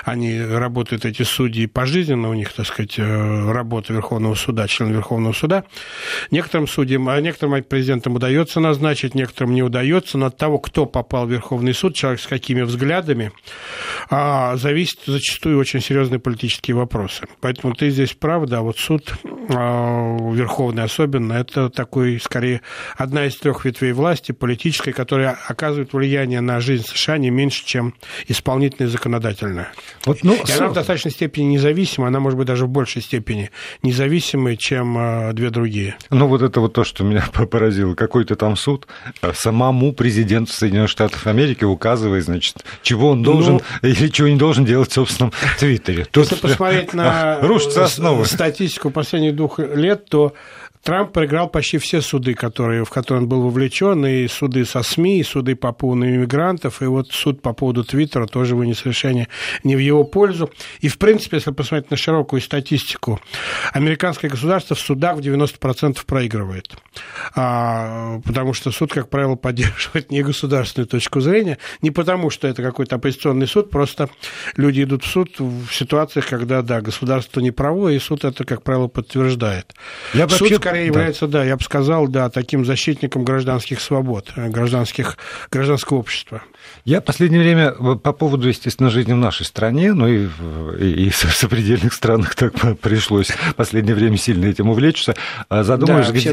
[0.04, 5.32] Они работают, эти судьи, пожизненно, у них, так сказать, э, работа Верховного суда, член Верховного
[5.32, 5.64] суда.
[6.30, 11.26] Некоторым судьям, а некоторым президентам удается назначить, некоторым не удается, но от того, кто попал
[11.26, 13.32] в Верховный суд, человек с какими взглядами, взглядами,
[14.10, 17.26] а зависит зачастую очень серьезные политические вопросы.
[17.40, 19.14] Поэтому ты здесь прав, да, вот суд
[19.48, 22.62] а, Верховный особенно, это такой, скорее,
[22.96, 27.94] одна из трех ветвей власти политической, которая оказывает влияние на жизнь США не меньше, чем
[28.28, 29.72] исполнительная и законодательная.
[30.04, 33.50] Вот, ну, и она в достаточной степени независима, она может быть даже в большей степени
[33.82, 35.96] независимой, чем а, две другие.
[36.10, 37.94] Ну, вот это вот то, что меня поразило.
[37.94, 38.86] Какой-то там суд
[39.20, 44.36] а, самому президенту Соединенных Штатов Америки указывает, значит, чего он должен ну, или чего не
[44.36, 46.06] должен делать в собственном Твиттере.
[46.10, 48.24] Тут если посмотреть на рушится основа.
[48.24, 50.32] статистику последних двух лет, то
[50.86, 55.18] Трамп проиграл почти все суды, которые, в которые он был вовлечен, и суды со СМИ,
[55.18, 59.26] и суды по поводу иммигрантов, и вот суд по поводу Твиттера тоже вынес решение
[59.64, 60.48] не в его пользу.
[60.78, 63.20] И, в принципе, если посмотреть на широкую статистику,
[63.72, 66.76] американское государство в судах в 90% проигрывает.
[67.34, 72.62] А, потому что суд, как правило, поддерживает не государственную точку зрения, не потому что это
[72.62, 74.08] какой-то оппозиционный суд, просто
[74.56, 78.62] люди идут в суд в ситуациях, когда, да, государство не право, и суд это, как
[78.62, 79.74] правило, подтверждает.
[80.14, 80.75] Я суд вообще...
[80.78, 80.84] да.
[80.84, 85.18] является, да, я бы сказал, да, таким защитником гражданских свобод, э, гражданских,
[85.50, 86.42] гражданского общества.
[86.84, 90.28] Я в последнее время по поводу, естественно, жизни в нашей стране, ну и,
[90.78, 95.14] и, и в сопредельных странах так пришлось в последнее время сильно этим увлечься,
[95.48, 96.32] а задумываешь, да, где,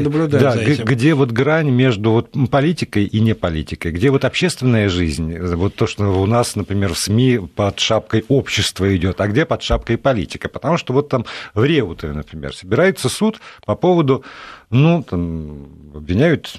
[0.76, 5.74] да, где вот грань между вот политикой и не политикой, где вот общественная жизнь, вот
[5.74, 9.98] то, что у нас, например, в СМИ под шапкой общества идет, а где под шапкой
[9.98, 14.24] политика, потому что вот там в Реутове, например, собирается суд по поводу,
[14.70, 16.54] ну, там, обвиняют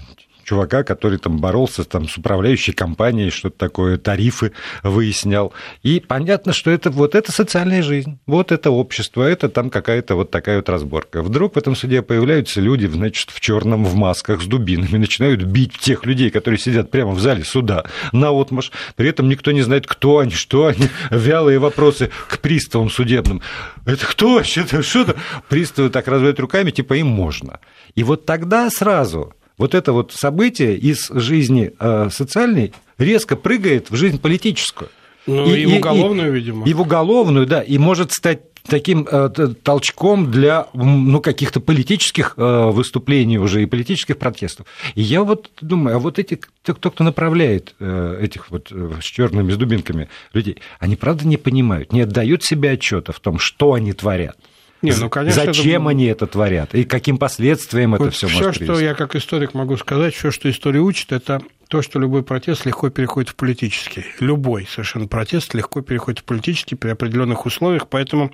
[0.45, 4.51] чувака, который там боролся там, с управляющей компанией, что-то такое, тарифы
[4.83, 5.53] выяснял.
[5.83, 10.31] И понятно, что это вот это социальная жизнь, вот это общество, это там какая-то вот
[10.31, 11.21] такая вот разборка.
[11.21, 15.77] Вдруг в этом суде появляются люди, значит, в черном, в масках, с дубинами, начинают бить
[15.79, 18.71] тех людей, которые сидят прямо в зале суда, на отмаш.
[18.95, 20.87] При этом никто не знает, кто они, что они.
[21.09, 23.41] Вялые вопросы к приставам судебным.
[23.85, 24.65] Это кто вообще?
[24.65, 25.15] Что-то?
[25.49, 27.59] Приставы так разводят руками, типа им можно.
[27.95, 33.95] И вот тогда сразу вот это вот событие из жизни э, социальной резко прыгает в
[33.95, 34.89] жизнь политическую.
[35.27, 36.67] Ну, и, и в уголовную, и, видимо.
[36.67, 39.29] И в уголовную, да, и может стать таким э,
[39.63, 44.67] толчком для ну, каких-то политических э, выступлений уже и политических протестов.
[44.95, 49.57] И я вот думаю, а вот эти, кто, кто направляет этих вот с черными с
[49.57, 54.37] дубинками людей, они правда не понимают, не отдают себе отчета в том, что они творят.
[54.85, 55.89] Не, ну, конечно, Зачем это...
[55.91, 58.63] они это творят и каким последствиям вот это все может привести?
[58.63, 62.23] Все, что я как историк могу сказать, все, что история учит, это то, что любой
[62.23, 64.05] протест легко переходит в политический.
[64.19, 67.87] Любой совершенно протест легко переходит в политический при определенных условиях.
[67.87, 68.31] Поэтому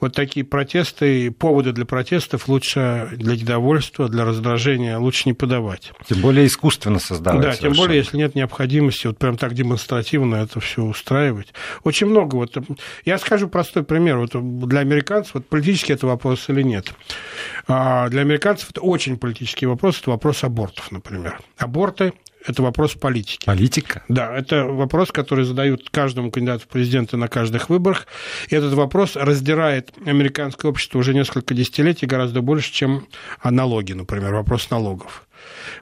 [0.00, 5.92] вот такие протесты, поводы для протестов лучше для недовольства, для раздражения лучше не подавать.
[6.06, 7.40] Тем более искусственно создавать.
[7.40, 7.74] Да, совершенно.
[7.74, 11.52] тем более, если нет необходимости вот прям так демонстративно это все устраивать.
[11.84, 12.36] Очень много.
[12.36, 12.56] Вот,
[13.04, 14.18] я скажу простой пример.
[14.18, 14.30] Вот
[14.68, 16.92] для американцев, вот политический это вопрос или нет.
[17.66, 21.40] А для американцев это очень политический вопрос, это вопрос абортов, например.
[21.56, 22.12] Аборты
[22.46, 23.44] это вопрос политики.
[23.46, 24.02] Политика?
[24.08, 28.06] Да, это вопрос, который задают каждому кандидату в президенты на каждых выборах.
[28.48, 33.06] И этот вопрос раздирает американское общество уже несколько десятилетий гораздо больше, чем
[33.44, 35.26] налоги, например, вопрос налогов.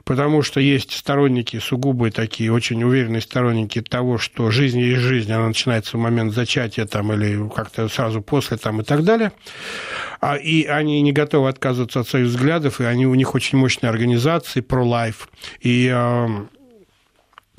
[0.03, 5.47] Потому что есть сторонники, сугубые такие, очень уверенные сторонники того, что жизнь есть жизнь, она
[5.47, 9.31] начинается в момент зачатия там, или как-то сразу после там, и так далее.
[10.19, 13.89] А, и они не готовы отказываться от своих взглядов, и они, у них очень мощные
[13.89, 15.29] организации, про-лайф.
[15.61, 15.89] И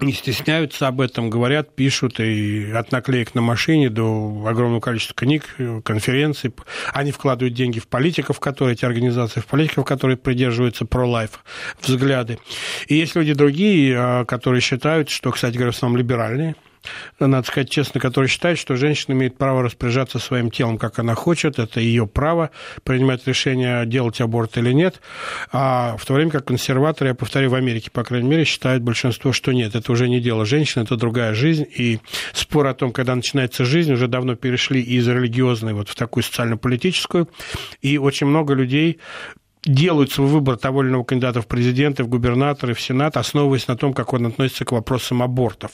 [0.02, 5.44] не стесняются об этом, говорят, пишут, и от наклеек на машине до огромного количества книг,
[5.84, 6.52] конференций.
[6.92, 11.44] Они вкладывают деньги в политиков, которые, эти организации, в политиков, которые придерживаются про-лайф
[11.80, 12.38] взгляды.
[12.86, 16.56] И есть люди другие, а, которые считают, что, кстати говоря, в основном либеральные,
[17.18, 21.58] надо сказать честно, который считает, что женщина имеет право распоряжаться своим телом, как она хочет,
[21.58, 22.50] это ее право
[22.84, 25.00] принимать решение, делать аборт или нет,
[25.52, 29.32] а в то время как консерваторы, я повторю, в Америке, по крайней мере, считают большинство,
[29.32, 32.00] что нет, это уже не дело женщины, это другая жизнь, и
[32.32, 37.28] спор о том, когда начинается жизнь, уже давно перешли из религиозной вот в такую социально-политическую,
[37.80, 38.98] и очень много людей
[39.64, 43.76] делают свой выбор того или иного кандидата в президенты, в губернаторы, в сенат, основываясь на
[43.76, 45.72] том, как он относится к вопросам абортов.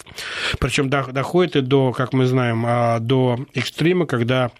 [0.58, 4.50] Причем доходит и до, как мы знаем, а, до экстрима, когда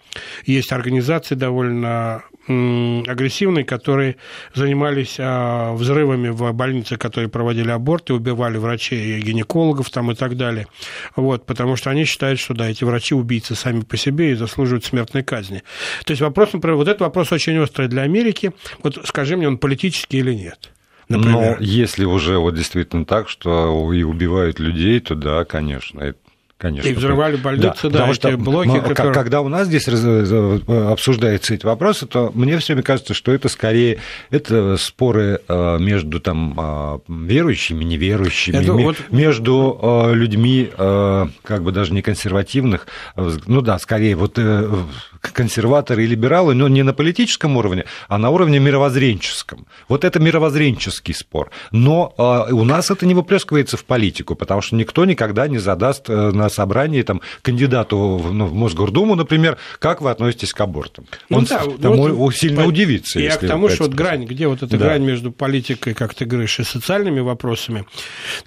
[0.45, 4.15] есть организации довольно агрессивные, которые
[4.55, 10.35] занимались а, взрывами в больнице, которые проводили аборты, убивали врачей и гинекологов там и так
[10.35, 10.65] далее.
[11.15, 14.83] Вот, потому что они считают, что да, эти врачи убийцы сами по себе и заслуживают
[14.83, 15.61] смертной казни.
[16.05, 18.51] То есть вопрос, например, вот этот вопрос очень острый для Америки.
[18.81, 20.71] Вот скажи мне, он политический или нет?
[21.09, 21.57] Например.
[21.59, 26.13] Но если уже вот действительно так, что и убивают людей, то да, конечно,
[26.59, 26.89] Конечно.
[26.89, 29.13] И взрывали больницы, да, да эти что блоки, мы, которые...
[29.13, 33.99] Когда у нас здесь обсуждаются эти вопросы, то мне все время кажется, что это скорее
[34.29, 38.97] это споры э, между там, э, верующими, неверующими, это вот...
[39.09, 44.37] между э, людьми, как бы даже не консервативных, ну да, скорее вот
[45.21, 49.67] консерваторы и либералы, но не на политическом уровне, а на уровне мировоззренческом.
[49.87, 51.51] Вот это мировоззренческий спор.
[51.71, 52.13] Но
[52.49, 56.49] у нас это не выплескивается в политику, потому что никто никогда не задаст на на
[56.49, 61.05] собрании там, кандидату ну, в Мосгордуму, например, как вы относитесь к абортам.
[61.29, 62.67] Ну, Он да, там вот, сильно по...
[62.67, 63.19] удивится.
[63.19, 64.85] Я к тому, что вот грань, где вот эта да.
[64.85, 67.85] грань между политикой, как ты говоришь, и социальными вопросами,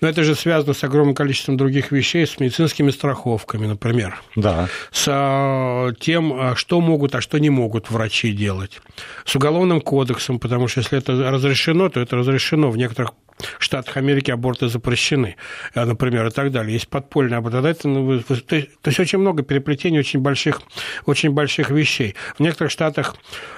[0.01, 4.21] но это же связано с огромным количеством других вещей, с медицинскими страховками, например.
[4.37, 4.69] Да.
[4.91, 8.81] С а, тем, а, что могут, а что не могут врачи делать.
[9.25, 12.71] С уголовным кодексом, потому что если это разрешено, то это разрешено.
[12.71, 13.15] В некоторых
[13.59, 15.35] штатах Америки аборты запрещены,
[15.75, 16.75] э, например, и так далее.
[16.75, 17.89] Есть подпольные аборты.
[17.89, 18.35] Ну, то
[18.87, 20.63] есть очень много переплетений очень больших,
[21.05, 22.15] очень больших вещей.
[22.39, 23.17] В некоторых штатах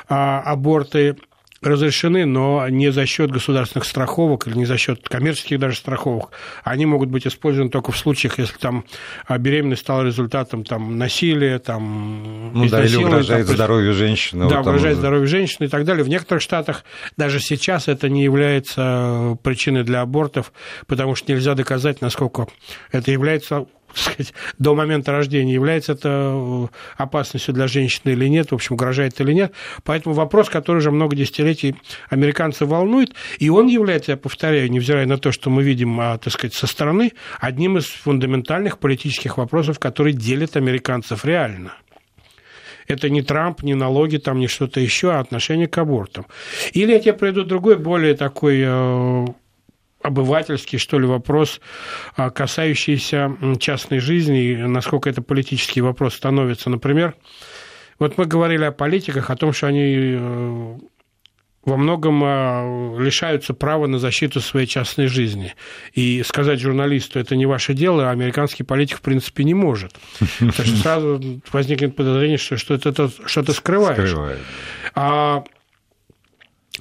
[0.08, 1.16] а, аборты
[1.66, 6.30] разрешены, но не за счет государственных страховок или не за счет коммерческих даже страховок.
[6.62, 8.84] Они могут быть использованы только в случаях, если там
[9.26, 14.48] а, беременность стала результатом там, насилия, там, ну, да, или угрожает там, здоровью женщины.
[14.48, 15.00] Да, вот угрожает там...
[15.00, 16.04] здоровью женщины и так далее.
[16.04, 16.84] В некоторых штатах
[17.16, 20.52] даже сейчас это не является причиной для абортов,
[20.86, 22.46] потому что нельзя доказать, насколько
[22.92, 28.54] это является сказать, до момента рождения, является это э, опасностью для женщины или нет, в
[28.54, 29.52] общем, угрожает или нет.
[29.82, 31.76] Поэтому вопрос, который уже много десятилетий
[32.10, 36.32] американцев волнует, и он является, я повторяю, невзирая на то, что мы видим, а, так
[36.32, 41.74] сказать, со стороны, одним из фундаментальных политических вопросов, которые делят американцев реально.
[42.86, 46.26] Это не Трамп, не налоги, там, не что-то еще, а отношение к абортам.
[46.72, 49.26] Или я тебе приведу другой, более такой э,
[50.04, 51.60] обывательский, что ли, вопрос,
[52.14, 56.68] а, касающийся частной жизни, и насколько это политический вопрос становится.
[56.68, 57.14] Например,
[57.98, 60.78] вот мы говорили о политиках, о том, что они э,
[61.64, 65.54] во многом а, лишаются права на защиту своей частной жизни.
[65.94, 69.94] И сказать журналисту, это не ваше дело, американский политик, в принципе, не может.
[70.38, 74.10] Так что сразу возникнет подозрение, что, что это что-то скрываешь.
[74.10, 74.38] Скрывает.
[74.94, 75.44] А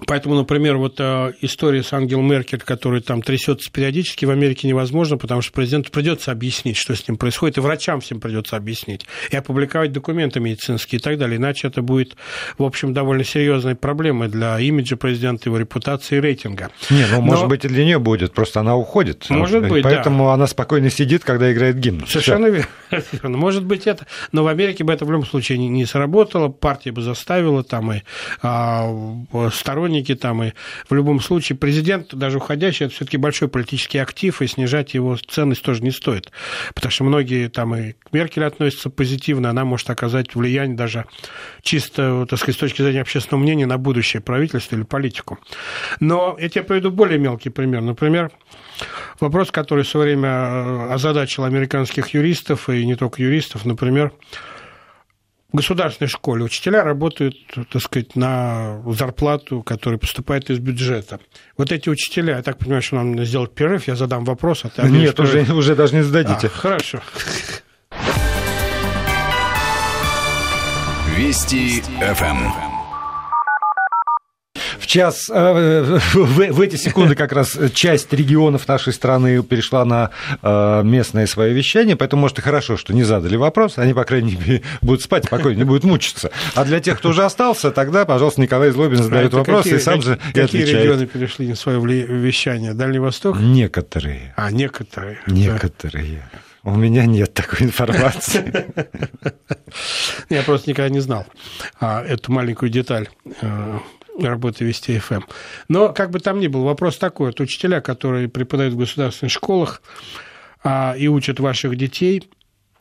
[0.07, 5.17] Поэтому, например, вот э, история с Ангел Меркель, которая там трясется периодически, в Америке невозможно,
[5.17, 9.35] потому что президенту придется объяснить, что с ним происходит, и врачам всем придется объяснить, и
[9.35, 11.37] опубликовать документы медицинские и так далее.
[11.37, 12.15] Иначе это будет,
[12.57, 16.71] в общем, довольно серьезной проблемой для имиджа президента, его репутации и рейтинга.
[16.89, 17.49] Не, ну, может Но...
[17.49, 19.29] быть, и для нее будет, просто она уходит.
[19.29, 20.33] Может быть, Поэтому да.
[20.33, 22.07] она спокойно сидит, когда играет гимн.
[22.07, 22.47] Совершенно
[23.11, 23.37] верно.
[23.37, 24.07] Может быть, это.
[24.31, 28.01] Но в Америке бы это в любом случае не сработало, партия бы заставила там и
[28.41, 28.91] а,
[29.51, 30.51] сторонники сторонники там, и
[30.89, 35.61] в любом случае президент, даже уходящий, это все-таки большой политический актив, и снижать его ценность
[35.61, 36.31] тоже не стоит.
[36.73, 41.05] Потому что многие там и к Меркель относятся позитивно, она может оказать влияние даже
[41.61, 45.37] чисто, так сказать, с точки зрения общественного мнения на будущее правительство или политику.
[45.99, 47.81] Но я тебе приведу более мелкий пример.
[47.81, 48.31] Например,
[49.19, 54.11] вопрос, который в свое время э, озадачил американских юристов, и не только юристов, например,
[55.53, 57.35] в государственной школе учителя работают,
[57.71, 61.19] так сказать, на зарплату, которая поступает из бюджета.
[61.57, 64.65] Вот эти учителя, я так понимаю, что нам надо сделать перерыв, я задам вопрос.
[64.65, 66.47] А ты Нет, уже, уже даже не зададите.
[66.47, 67.01] А, хорошо.
[71.15, 72.72] Вести ФМ
[74.93, 80.11] час, э, в, в эти секунды как раз часть регионов нашей страны перешла на
[80.43, 84.35] э, местное свое вещание, поэтому, может, и хорошо, что не задали вопрос, они, по крайней
[84.35, 86.29] мере, будут спать спокойно, не будут мучиться.
[86.53, 90.03] А для тех, кто уже остался, тогда, пожалуйста, Николай Злобин задает а вопрос и сам
[90.03, 90.51] же и отвечает.
[90.51, 92.73] Какие регионы перешли на свое вещание?
[92.75, 93.39] Дальний Восток?
[93.39, 94.35] Некоторые.
[94.37, 95.17] А, некоторые.
[95.25, 96.29] Некоторые.
[96.63, 98.67] У меня нет такой информации.
[100.29, 101.25] Я просто никогда не знал
[101.79, 103.09] а, эту маленькую деталь
[103.41, 103.79] э,
[104.19, 105.21] работы Вести ФМ.
[105.67, 107.27] Но, как бы там ни было, вопрос такой.
[107.27, 109.81] Вот учителя, которые преподают в государственных школах
[110.63, 112.29] а, и учат ваших детей,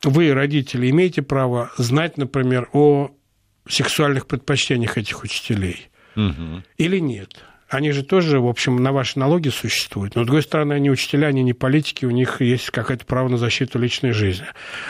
[0.02, 3.10] вы, родители, имеете право знать, например, о
[3.68, 5.88] сексуальных предпочтениях этих учителей?
[6.16, 6.62] Угу.
[6.78, 7.44] Или нет?
[7.72, 10.14] Они же тоже, в общем, на ваши налоги существуют.
[10.14, 13.38] Но, с другой стороны, они учителя, они не политики, у них есть какое-то право на
[13.38, 14.44] защиту личной жизни.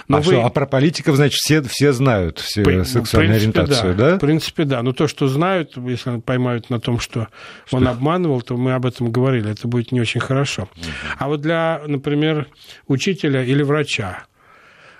[0.09, 0.33] Но а, вы...
[0.33, 2.83] что, а про политиков, значит, все, все знают все При...
[2.83, 4.11] сексуальную принципе, ориентацию, да.
[4.11, 4.17] да?
[4.17, 4.83] В принципе, да.
[4.83, 7.29] Но то, что знают, если поймают на том, что,
[7.67, 9.53] что он обманывал, то мы об этом говорили.
[9.53, 10.63] Это будет не очень хорошо.
[10.63, 10.87] Угу.
[11.19, 12.49] А вот для, например,
[12.89, 14.25] учителя или врача,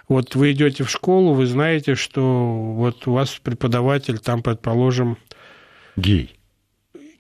[0.09, 5.19] вот вы идете в школу, вы знаете, что вот у вас преподаватель там, предположим...
[5.97, 6.37] Гей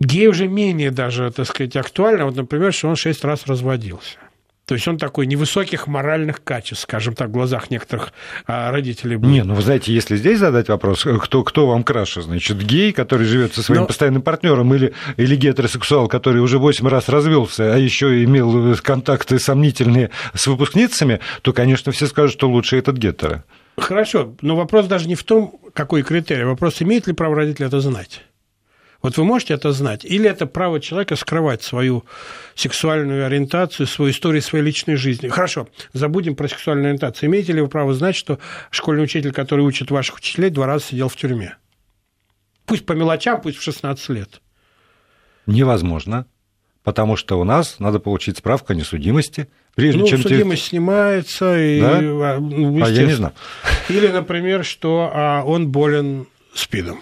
[0.02, 2.26] Гей уже менее даже, так сказать, актуально.
[2.26, 4.18] Вот, например, что он шесть раз разводился.
[4.66, 8.12] То есть он такой невысоких моральных качеств, скажем так, в глазах некоторых
[8.46, 9.16] а, родителей.
[9.16, 9.28] Был.
[9.28, 13.26] Не, ну вы знаете, если здесь задать вопрос, кто, кто вам краше, значит, гей, который
[13.26, 13.86] живет со своим Но...
[13.86, 20.10] постоянным партнером, или, или гетеросексуал, который уже восемь раз развелся, а еще имел контакты сомнительные
[20.34, 23.44] с выпускницами, то, конечно, все скажут, что лучше этот гетеро.
[23.76, 26.44] Хорошо, но вопрос даже не в том, какой критерий.
[26.44, 28.22] Вопрос, имеет ли право родитель это знать.
[29.02, 30.04] Вот вы можете это знать?
[30.04, 32.04] Или это право человека скрывать свою
[32.54, 35.28] сексуальную ориентацию, свою историю своей личной жизни?
[35.28, 37.28] Хорошо, забудем про сексуальную ориентацию.
[37.28, 38.38] Имеете ли вы право знать, что
[38.70, 41.56] школьный учитель, который учит ваших учителей, два раза сидел в тюрьме?
[42.64, 44.40] Пусть по мелочам, пусть в 16 лет.
[45.46, 46.26] Невозможно,
[46.84, 50.22] потому что у нас надо получить справку о несудимости, прежде ну, чем...
[50.22, 50.78] судимость тебе...
[50.78, 51.58] снимается.
[51.60, 51.98] И, да?
[51.98, 53.34] а, ну, а я не знаю.
[53.88, 57.00] Или, например, что а, он болен СПИДом.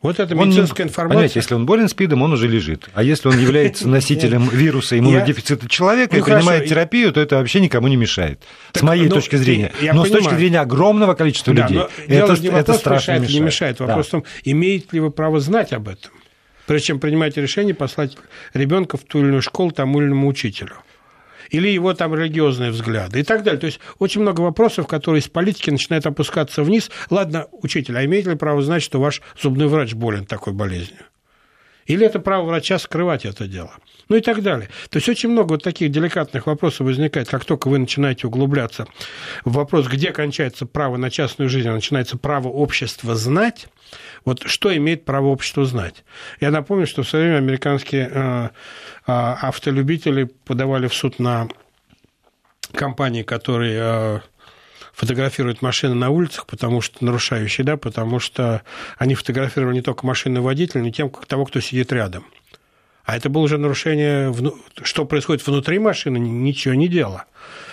[0.00, 1.16] Вот это медицинская он, информация.
[1.16, 2.88] Понимаете, если он болен СПИДом, он уже лежит.
[2.94, 7.60] А если он является носителем вируса иммунодефицита человека и ну, принимает терапию, то это вообще
[7.60, 8.40] никому не мешает.
[8.72, 9.72] С моей ну, точки зрения.
[9.92, 11.80] Но с точки зрения огромного количества людей.
[12.06, 13.18] Это, страшно.
[13.18, 13.80] Не мешает.
[13.80, 16.12] Вопрос в том, имеете ли вы право знать об этом,
[16.66, 18.16] прежде чем принимаете решение послать
[18.54, 20.74] ребенка в ту или иную школу тому или иному учителю
[21.50, 23.60] или его там религиозные взгляды и так далее.
[23.60, 26.90] То есть очень много вопросов, которые из политики начинают опускаться вниз.
[27.10, 31.00] Ладно, учитель, а имеете ли право знать, что ваш зубной врач болен такой болезнью?
[31.88, 33.72] Или это право врача скрывать это дело?
[34.10, 34.68] Ну и так далее.
[34.90, 38.86] То есть очень много вот таких деликатных вопросов возникает, как только вы начинаете углубляться
[39.44, 43.68] в вопрос, где кончается право на частную жизнь, а начинается право общества знать,
[44.24, 46.04] вот что имеет право общество знать?
[46.40, 48.48] Я напомню, что в свое время американские э, э,
[49.06, 51.48] автолюбители подавали в суд на
[52.72, 54.20] компании, которые э,
[54.92, 58.62] фотографируют машины на улицах, потому что нарушающие, да, потому что
[58.96, 62.26] они фотографировали не только машины водителя, но и тем, того, кто сидит рядом.
[63.04, 64.34] А это было уже нарушение,
[64.82, 67.24] что происходит внутри машины, ничего не дело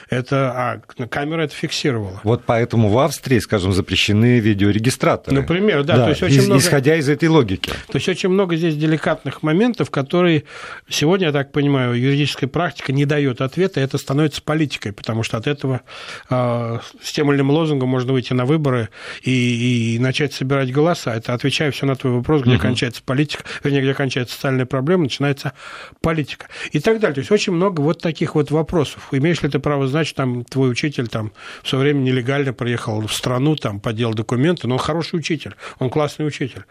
[0.10, 2.20] это, а камера это фиксировала.
[2.24, 5.36] Вот поэтому в Австрии, скажем, запрещены видеорегистраторы.
[5.36, 5.98] Например, да.
[5.98, 7.72] да то есть очень из, много, исходя из этой логики.
[7.88, 10.44] То есть очень много здесь деликатных моментов, которые
[10.90, 15.38] сегодня, я так понимаю, юридическая практика не дает ответа, и это становится политикой, потому что
[15.38, 15.82] от этого
[16.30, 18.90] э, с тем или иным лозунгом можно выйти на выборы
[19.24, 21.16] и, и начать собирать голоса.
[21.16, 22.62] Это отвечая все на твой вопрос, где угу.
[22.62, 25.54] кончается политика, вернее, где кончается социальная проблема, начинается
[26.02, 27.16] политика и так далее.
[27.16, 29.08] То есть очень много вот таких вот вопросов.
[29.12, 31.32] Имеешь ли ты право значит, там твой учитель там
[31.64, 35.90] в свое время нелегально приехал в страну, там подделал документы, но он хороший учитель, он
[35.90, 36.66] классный учитель.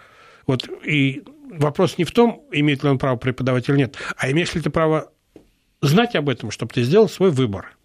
[0.46, 4.54] Вот, и вопрос не в том, имеет ли он право преподавать или нет, а имеешь
[4.54, 5.10] ли ты право
[5.80, 7.76] знать об этом, чтобы ты сделал свой выбор.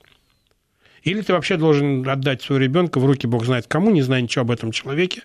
[1.04, 4.44] Или ты вообще должен отдать своего ребенка в руки, бог знает кому, не зная ничего
[4.44, 5.24] об этом человеке,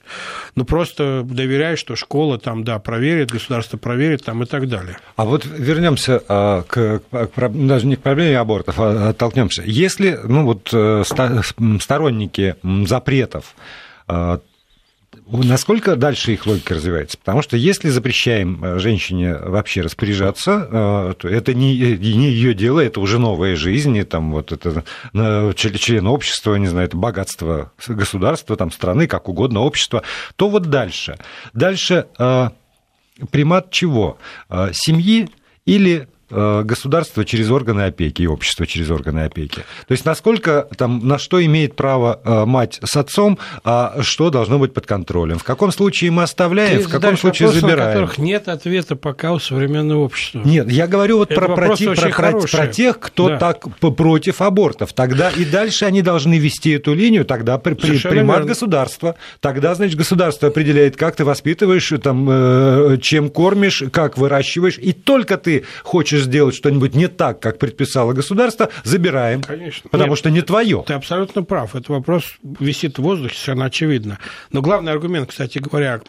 [0.55, 4.99] но просто доверяешь, что школа там, да, проверит, государство проверит там и так далее.
[5.17, 9.63] А вот вернемся а, к, к, даже не к проблеме абортов, а оттолкнемся.
[9.65, 11.03] Если, ну вот, э,
[11.81, 12.57] сторонники
[12.87, 13.55] запретов
[14.07, 14.41] а,
[15.27, 17.17] Насколько дальше их логика развивается?
[17.17, 22.81] Потому что если запрещаем э, женщине вообще распоряжаться, э, то это не, не ее дело,
[22.81, 24.85] это уже новая жизнь, и там вот это
[25.55, 30.03] член общества, не знаю, это богатство государства, там страны, как угодно, общества,
[30.37, 31.19] то вот дальше.
[31.55, 32.51] Дальше э,
[33.31, 34.19] примат чего?
[34.73, 35.31] Семьи
[35.65, 39.61] или Э, государство через органы опеки и общество через органы опеки.
[39.87, 44.59] То есть насколько там, на что имеет право э, мать с отцом, а что должно
[44.59, 45.39] быть под контролем.
[45.39, 47.89] В каком случае мы оставляем, Ты в каком случае вопросы, забираем.
[47.89, 50.43] На которых нет ответа пока у современного общества.
[50.45, 53.39] Нет, я говорю вот про, про, про, про, про тех, кто да.
[53.39, 54.93] так против абортов.
[54.93, 58.49] Тогда и дальше они должны вести эту линию, тогда при, при, примат верно.
[58.49, 59.17] государства.
[59.41, 65.37] Тогда, значит, государство определяет, как ты воспитываешь, там, э, чем кормишь, как выращиваешь, и только
[65.37, 69.43] ты хочешь сделать что-нибудь не так, как предписало государство, забираем.
[69.43, 69.91] Конечно.
[69.91, 70.85] Потому Нет, что не твое.
[70.87, 71.75] Ты абсолютно прав.
[71.75, 74.19] Этот вопрос висит в воздухе, совершенно очевидно.
[74.51, 76.01] Но главный аргумент, кстати говоря,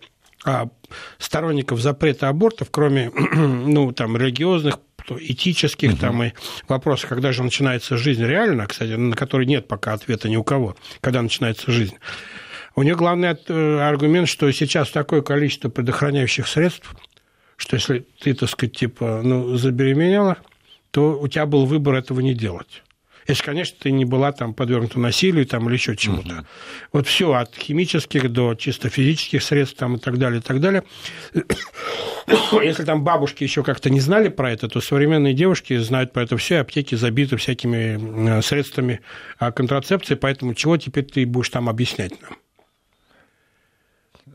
[1.17, 4.79] сторонников запрета абортов, кроме ну, там, религиозных,
[5.19, 5.97] этических угу.
[5.97, 6.31] там и
[6.67, 10.75] вопросов, когда же начинается жизнь реально, кстати, на который нет пока ответа ни у кого,
[11.01, 11.95] когда начинается жизнь.
[12.75, 16.93] У них главный э, аргумент, что сейчас такое количество предохраняющих средств,
[17.57, 20.37] что если ты, так сказать, типа, ну, забеременела,
[20.91, 22.83] то у тебя был выбор этого не делать.
[23.27, 26.33] Если, конечно, ты не была там подвергнута насилию там, или еще чему-то.
[26.35, 26.45] Угу.
[26.93, 30.83] Вот все от химических до чисто физических средств там, и так далее, и так далее.
[32.63, 36.37] Если там бабушки еще как-то не знали про это, то современные девушки знают про это
[36.37, 39.01] все, аптеки забиты всякими э, средствами
[39.39, 42.37] а, контрацепции, поэтому чего теперь ты будешь там объяснять нам?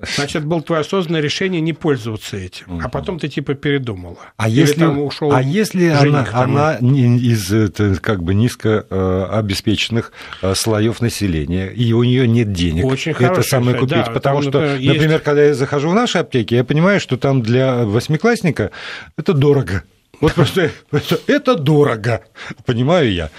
[0.02, 2.76] Значит, было твое осознанное решение не пользоваться этим.
[2.76, 2.80] Угу.
[2.84, 4.18] А потом ты типа передумала.
[4.36, 10.12] А Или если, там ушел а если она, она из как бы низко э, обеспеченных
[10.42, 14.06] э, слоев населения, и у нее нет денег Очень это самое купить?
[14.06, 15.24] Да, потому что, например, есть...
[15.24, 18.70] когда я захожу в наши аптеки, я понимаю, что там для восьмиклассника
[19.16, 19.84] это дорого.
[20.20, 22.22] Вот просто это, это дорого,
[22.66, 23.30] понимаю я.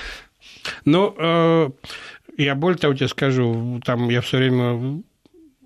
[0.86, 1.70] Ну, э,
[2.38, 5.02] я более того тебе скажу, там я все время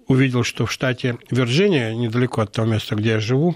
[0.08, 3.56] увидел, что в штате Вирджиния, недалеко от того места, где я живу,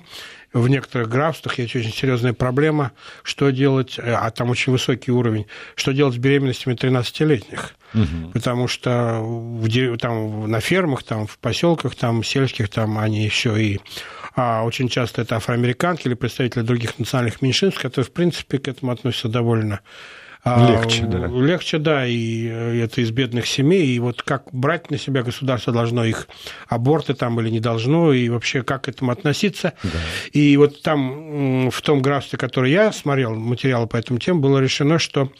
[0.51, 2.91] в некоторых графствах есть очень серьезная проблема,
[3.21, 5.45] что делать, э, а там очень высокий уровень,
[5.75, 7.75] что делать с беременностями 13-летних.
[7.93, 8.31] Угу.
[8.33, 13.79] Потому что в, там, на фермах, там, в поселках, там, сельских, там они еще и
[14.35, 18.91] а очень часто это афроамериканки или представители других национальных меньшинств, которые, в принципе, к этому
[18.91, 19.81] относятся довольно
[20.45, 21.27] легче, да.
[21.27, 26.05] Легче, да, и это из бедных семей, и вот как брать на себя государство должно
[26.05, 26.27] их
[26.67, 29.73] аборты там или не должно, и вообще как к этому относиться.
[29.83, 29.99] Да.
[30.31, 34.97] И вот там, в том графстве, который я смотрел, материалы по этому тем, было решено,
[34.99, 35.31] что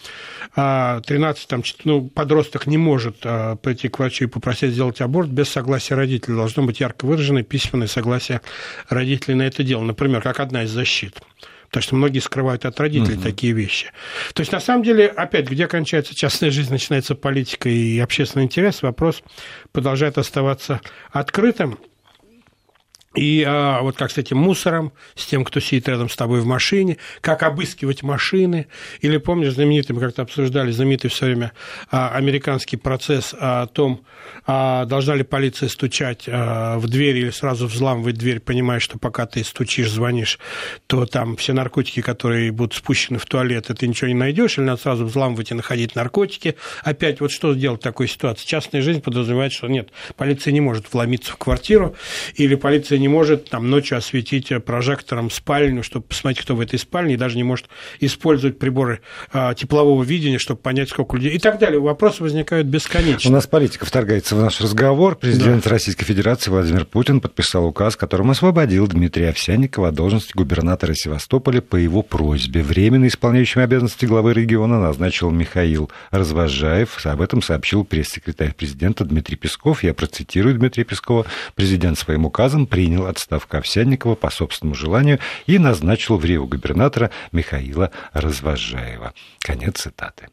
[0.55, 5.29] 13, а, там, ну, подросток не может а, пойти к врачу и попросить сделать аборт
[5.29, 6.35] без согласия родителей.
[6.35, 8.41] Должно быть ярко выраженное письменное согласие
[8.89, 9.83] родителей на это дело.
[9.83, 11.21] Например, как одна из защит
[11.69, 13.23] потому что многие скрывают от родителей угу.
[13.23, 13.91] такие вещи.
[14.33, 18.81] То есть, на самом деле, опять, где кончается частная жизнь, начинается политика и общественный интерес,
[18.81, 19.23] вопрос
[19.71, 21.79] продолжает оставаться открытым.
[23.15, 26.45] И а, вот как с этим мусором, с тем, кто сидит рядом с тобой в
[26.45, 28.67] машине, как обыскивать машины.
[29.01, 31.51] Или помнишь, знаменитый, мы как-то обсуждали знаменитый все время
[31.89, 34.05] а, американский процесс о том,
[34.49, 39.43] должна ли полиция стучать а, в дверь или сразу взламывать дверь, понимая, что пока ты
[39.43, 40.39] стучишь, звонишь,
[40.87, 44.81] то там все наркотики, которые будут спущены в туалет, ты ничего не найдешь, или надо
[44.81, 46.55] сразу взламывать и находить наркотики.
[46.83, 48.47] Опять вот что сделать в такой ситуации?
[48.47, 51.95] Частная жизнь подразумевает, что нет, полиция не может вломиться в квартиру,
[52.33, 57.13] или полиция не может там ночью осветить прожектором спальню, чтобы посмотреть, кто в этой спальне,
[57.13, 57.67] и даже не может
[57.99, 61.79] использовать приборы а, теплового видения, чтобы понять, сколько людей, и так далее.
[61.79, 63.29] Вопросы возникают бесконечно.
[63.29, 65.15] У нас политика вторгается наш разговор.
[65.15, 65.69] Президент да.
[65.69, 71.75] Российской Федерации Владимир Путин подписал указ, которым освободил Дмитрия Овсянникова от должности губернатора Севастополя по
[71.75, 72.63] его просьбе.
[72.63, 77.05] Временно исполняющим обязанности главы региона назначил Михаил Развожаев.
[77.05, 79.83] Об этом сообщил пресс-секретарь президента Дмитрий Песков.
[79.83, 81.25] Я процитирую Дмитрия Пескова.
[81.55, 87.91] Президент своим указом принял отставку Овсянникова по собственному желанию и назначил в Рио губернатора Михаила
[88.13, 89.13] Развожаева.
[89.39, 90.27] Конец цитаты.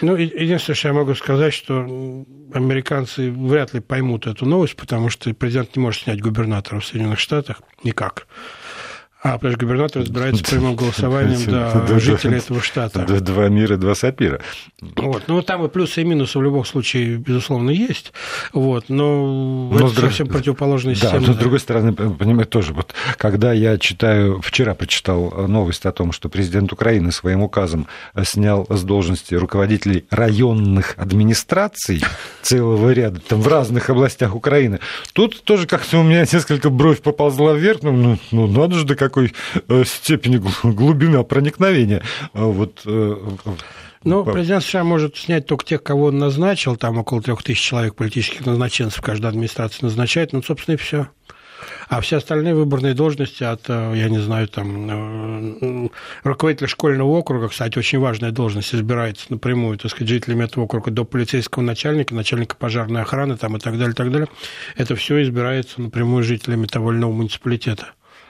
[0.00, 1.82] Ну, единственное, что я могу сказать, что
[2.52, 7.18] американцы вряд ли поймут эту новость, потому что президент не может снять губернатора в Соединенных
[7.18, 8.26] Штатах никак.
[9.20, 13.00] А, потому что губернатор избирается прямым голосованием да, жителей этого штата.
[13.00, 14.40] Два мира, два сапира.
[14.80, 15.24] Вот.
[15.26, 18.12] Ну, там и плюсы, и минусы в любом случае, безусловно, есть.
[18.52, 18.84] Вот.
[18.88, 20.10] Но, но это друг...
[20.10, 21.26] совсем противоположная да, система.
[21.26, 26.12] Но, с другой стороны, понимаете, тоже, вот, когда я читаю, вчера прочитал новость о том,
[26.12, 27.88] что президент Украины своим указом
[28.22, 32.04] снял с должности руководителей районных администраций
[32.42, 34.78] целого ряда, там, в разных областях Украины,
[35.12, 38.94] тут тоже как-то у меня несколько бровь поползла вверх, ну, ну, ну надо же, да
[38.94, 39.34] как какой
[39.68, 42.02] э, степени глубина проникновения.
[42.32, 43.16] А вот э,
[44.04, 47.94] ну, президент США может снять только тех, кого он назначил, там около трех тысяч человек
[47.96, 51.08] политических назначенцев каждая администрация назначает, ну, собственно, и все.
[51.88, 55.90] А все остальные выборные должности от, э, я не знаю, там,
[56.22, 61.04] руководителя школьного округа, кстати, очень важная должность, избирается напрямую, так сказать, жителями этого округа до
[61.04, 64.28] полицейского начальника, начальника пожарной охраны там, и так далее, и так далее.
[64.76, 67.88] Это все избирается напрямую жителями того или иного муниципалитета.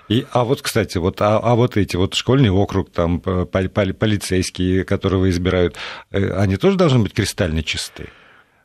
[0.08, 5.28] И, а вот, кстати, вот, а, а вот эти вот школьный округ, там полицейские, которого
[5.28, 5.76] избирают,
[6.10, 8.08] э, они тоже должны быть кристально чистые?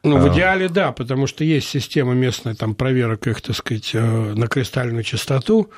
[0.06, 0.34] Ну, в а.
[0.34, 5.04] идеале, да, потому что есть система местная там проверок их, так сказать, э, на кристальную
[5.04, 5.70] чистоту.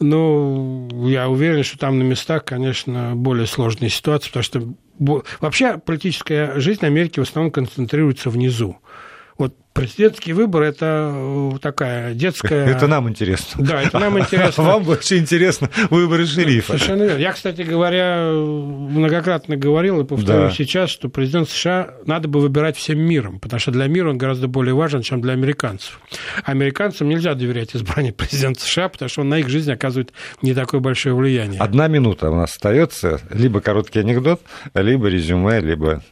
[0.00, 4.74] Но я уверен, что там на местах, конечно, более сложная ситуация, потому что
[5.40, 8.78] вообще политическая жизнь Америки в основном концентрируется внизу.
[9.36, 12.66] Вот Президентский выбор– это э, такая детская...
[12.66, 13.62] Это нам интересно.
[13.62, 14.64] Да, это нам интересно.
[14.64, 16.72] Вам больше интересно выборы шерифа.
[16.72, 17.18] Совершенно верно.
[17.18, 20.50] Я, кстати говоря, многократно говорил и повторю да.
[20.50, 24.48] сейчас, что президент США надо бы выбирать всем миром, потому что для мира он гораздо
[24.48, 26.00] более важен, чем для американцев.
[26.44, 30.80] Американцам нельзя доверять избранию президента США, потому что он на их жизнь оказывает не такое
[30.80, 31.60] большое влияние.
[31.60, 33.20] Одна минута у нас остается.
[33.30, 34.40] Либо короткий анекдот,
[34.74, 36.02] либо резюме, либо...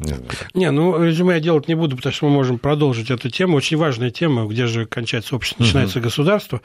[0.53, 3.57] Не, ну, резюме я делать не буду, потому что мы можем продолжить эту тему тема,
[3.57, 6.05] очень важная тема, где же кончается общество, начинается угу.
[6.05, 6.61] государство.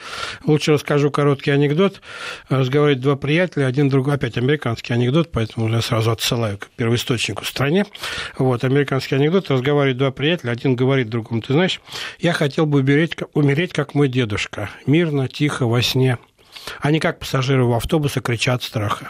[0.45, 2.01] Лучше расскажу короткий анекдот.
[2.49, 7.47] Разговаривают два приятеля, один другой, опять американский анекдот, поэтому я сразу отсылаю к первоисточнику в
[7.47, 7.85] стране.
[8.37, 9.49] Вот, американский анекдот.
[9.49, 11.81] Разговаривают два приятеля, один говорит другому, ты знаешь,
[12.19, 16.17] я хотел бы умереть, умереть как мой дедушка, мирно, тихо, во сне.
[16.81, 19.09] Они как пассажиры в автобусе кричат страха.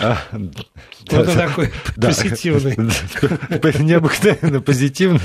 [0.00, 2.74] А, вот он такой позитивный.
[3.82, 5.20] Необыкновенно позитивный.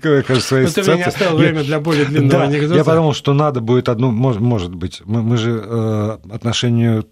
[0.00, 2.74] Кажется, ну, ты мне оставил время для более длинного анекдота.
[2.74, 7.06] Я подумал, что надо будет одну, может быть, мы же э, отношению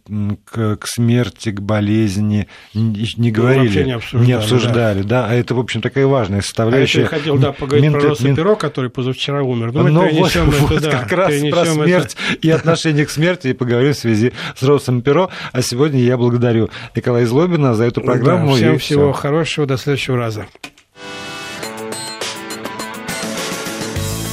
[0.44, 6.40] к смерти, к болезни не говорили, не обсуждали, да, а это, в общем, такая важная
[6.40, 7.00] составляющая.
[7.00, 9.72] А я хотел, да, поговорить про Роса Перо, который позавчера умер.
[9.72, 14.32] Но ну, вот как раз про смерть и отношение к смерти и поговорим в связи
[14.56, 18.50] с Росом Перо, а сегодня я благодарю Николая Злобина за эту программу.
[18.50, 19.20] Да, всем всего все.
[19.20, 20.46] хорошего, до следующего раза.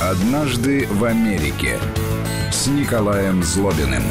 [0.01, 1.77] Однажды в Америке
[2.51, 4.03] с Николаем Злобиным.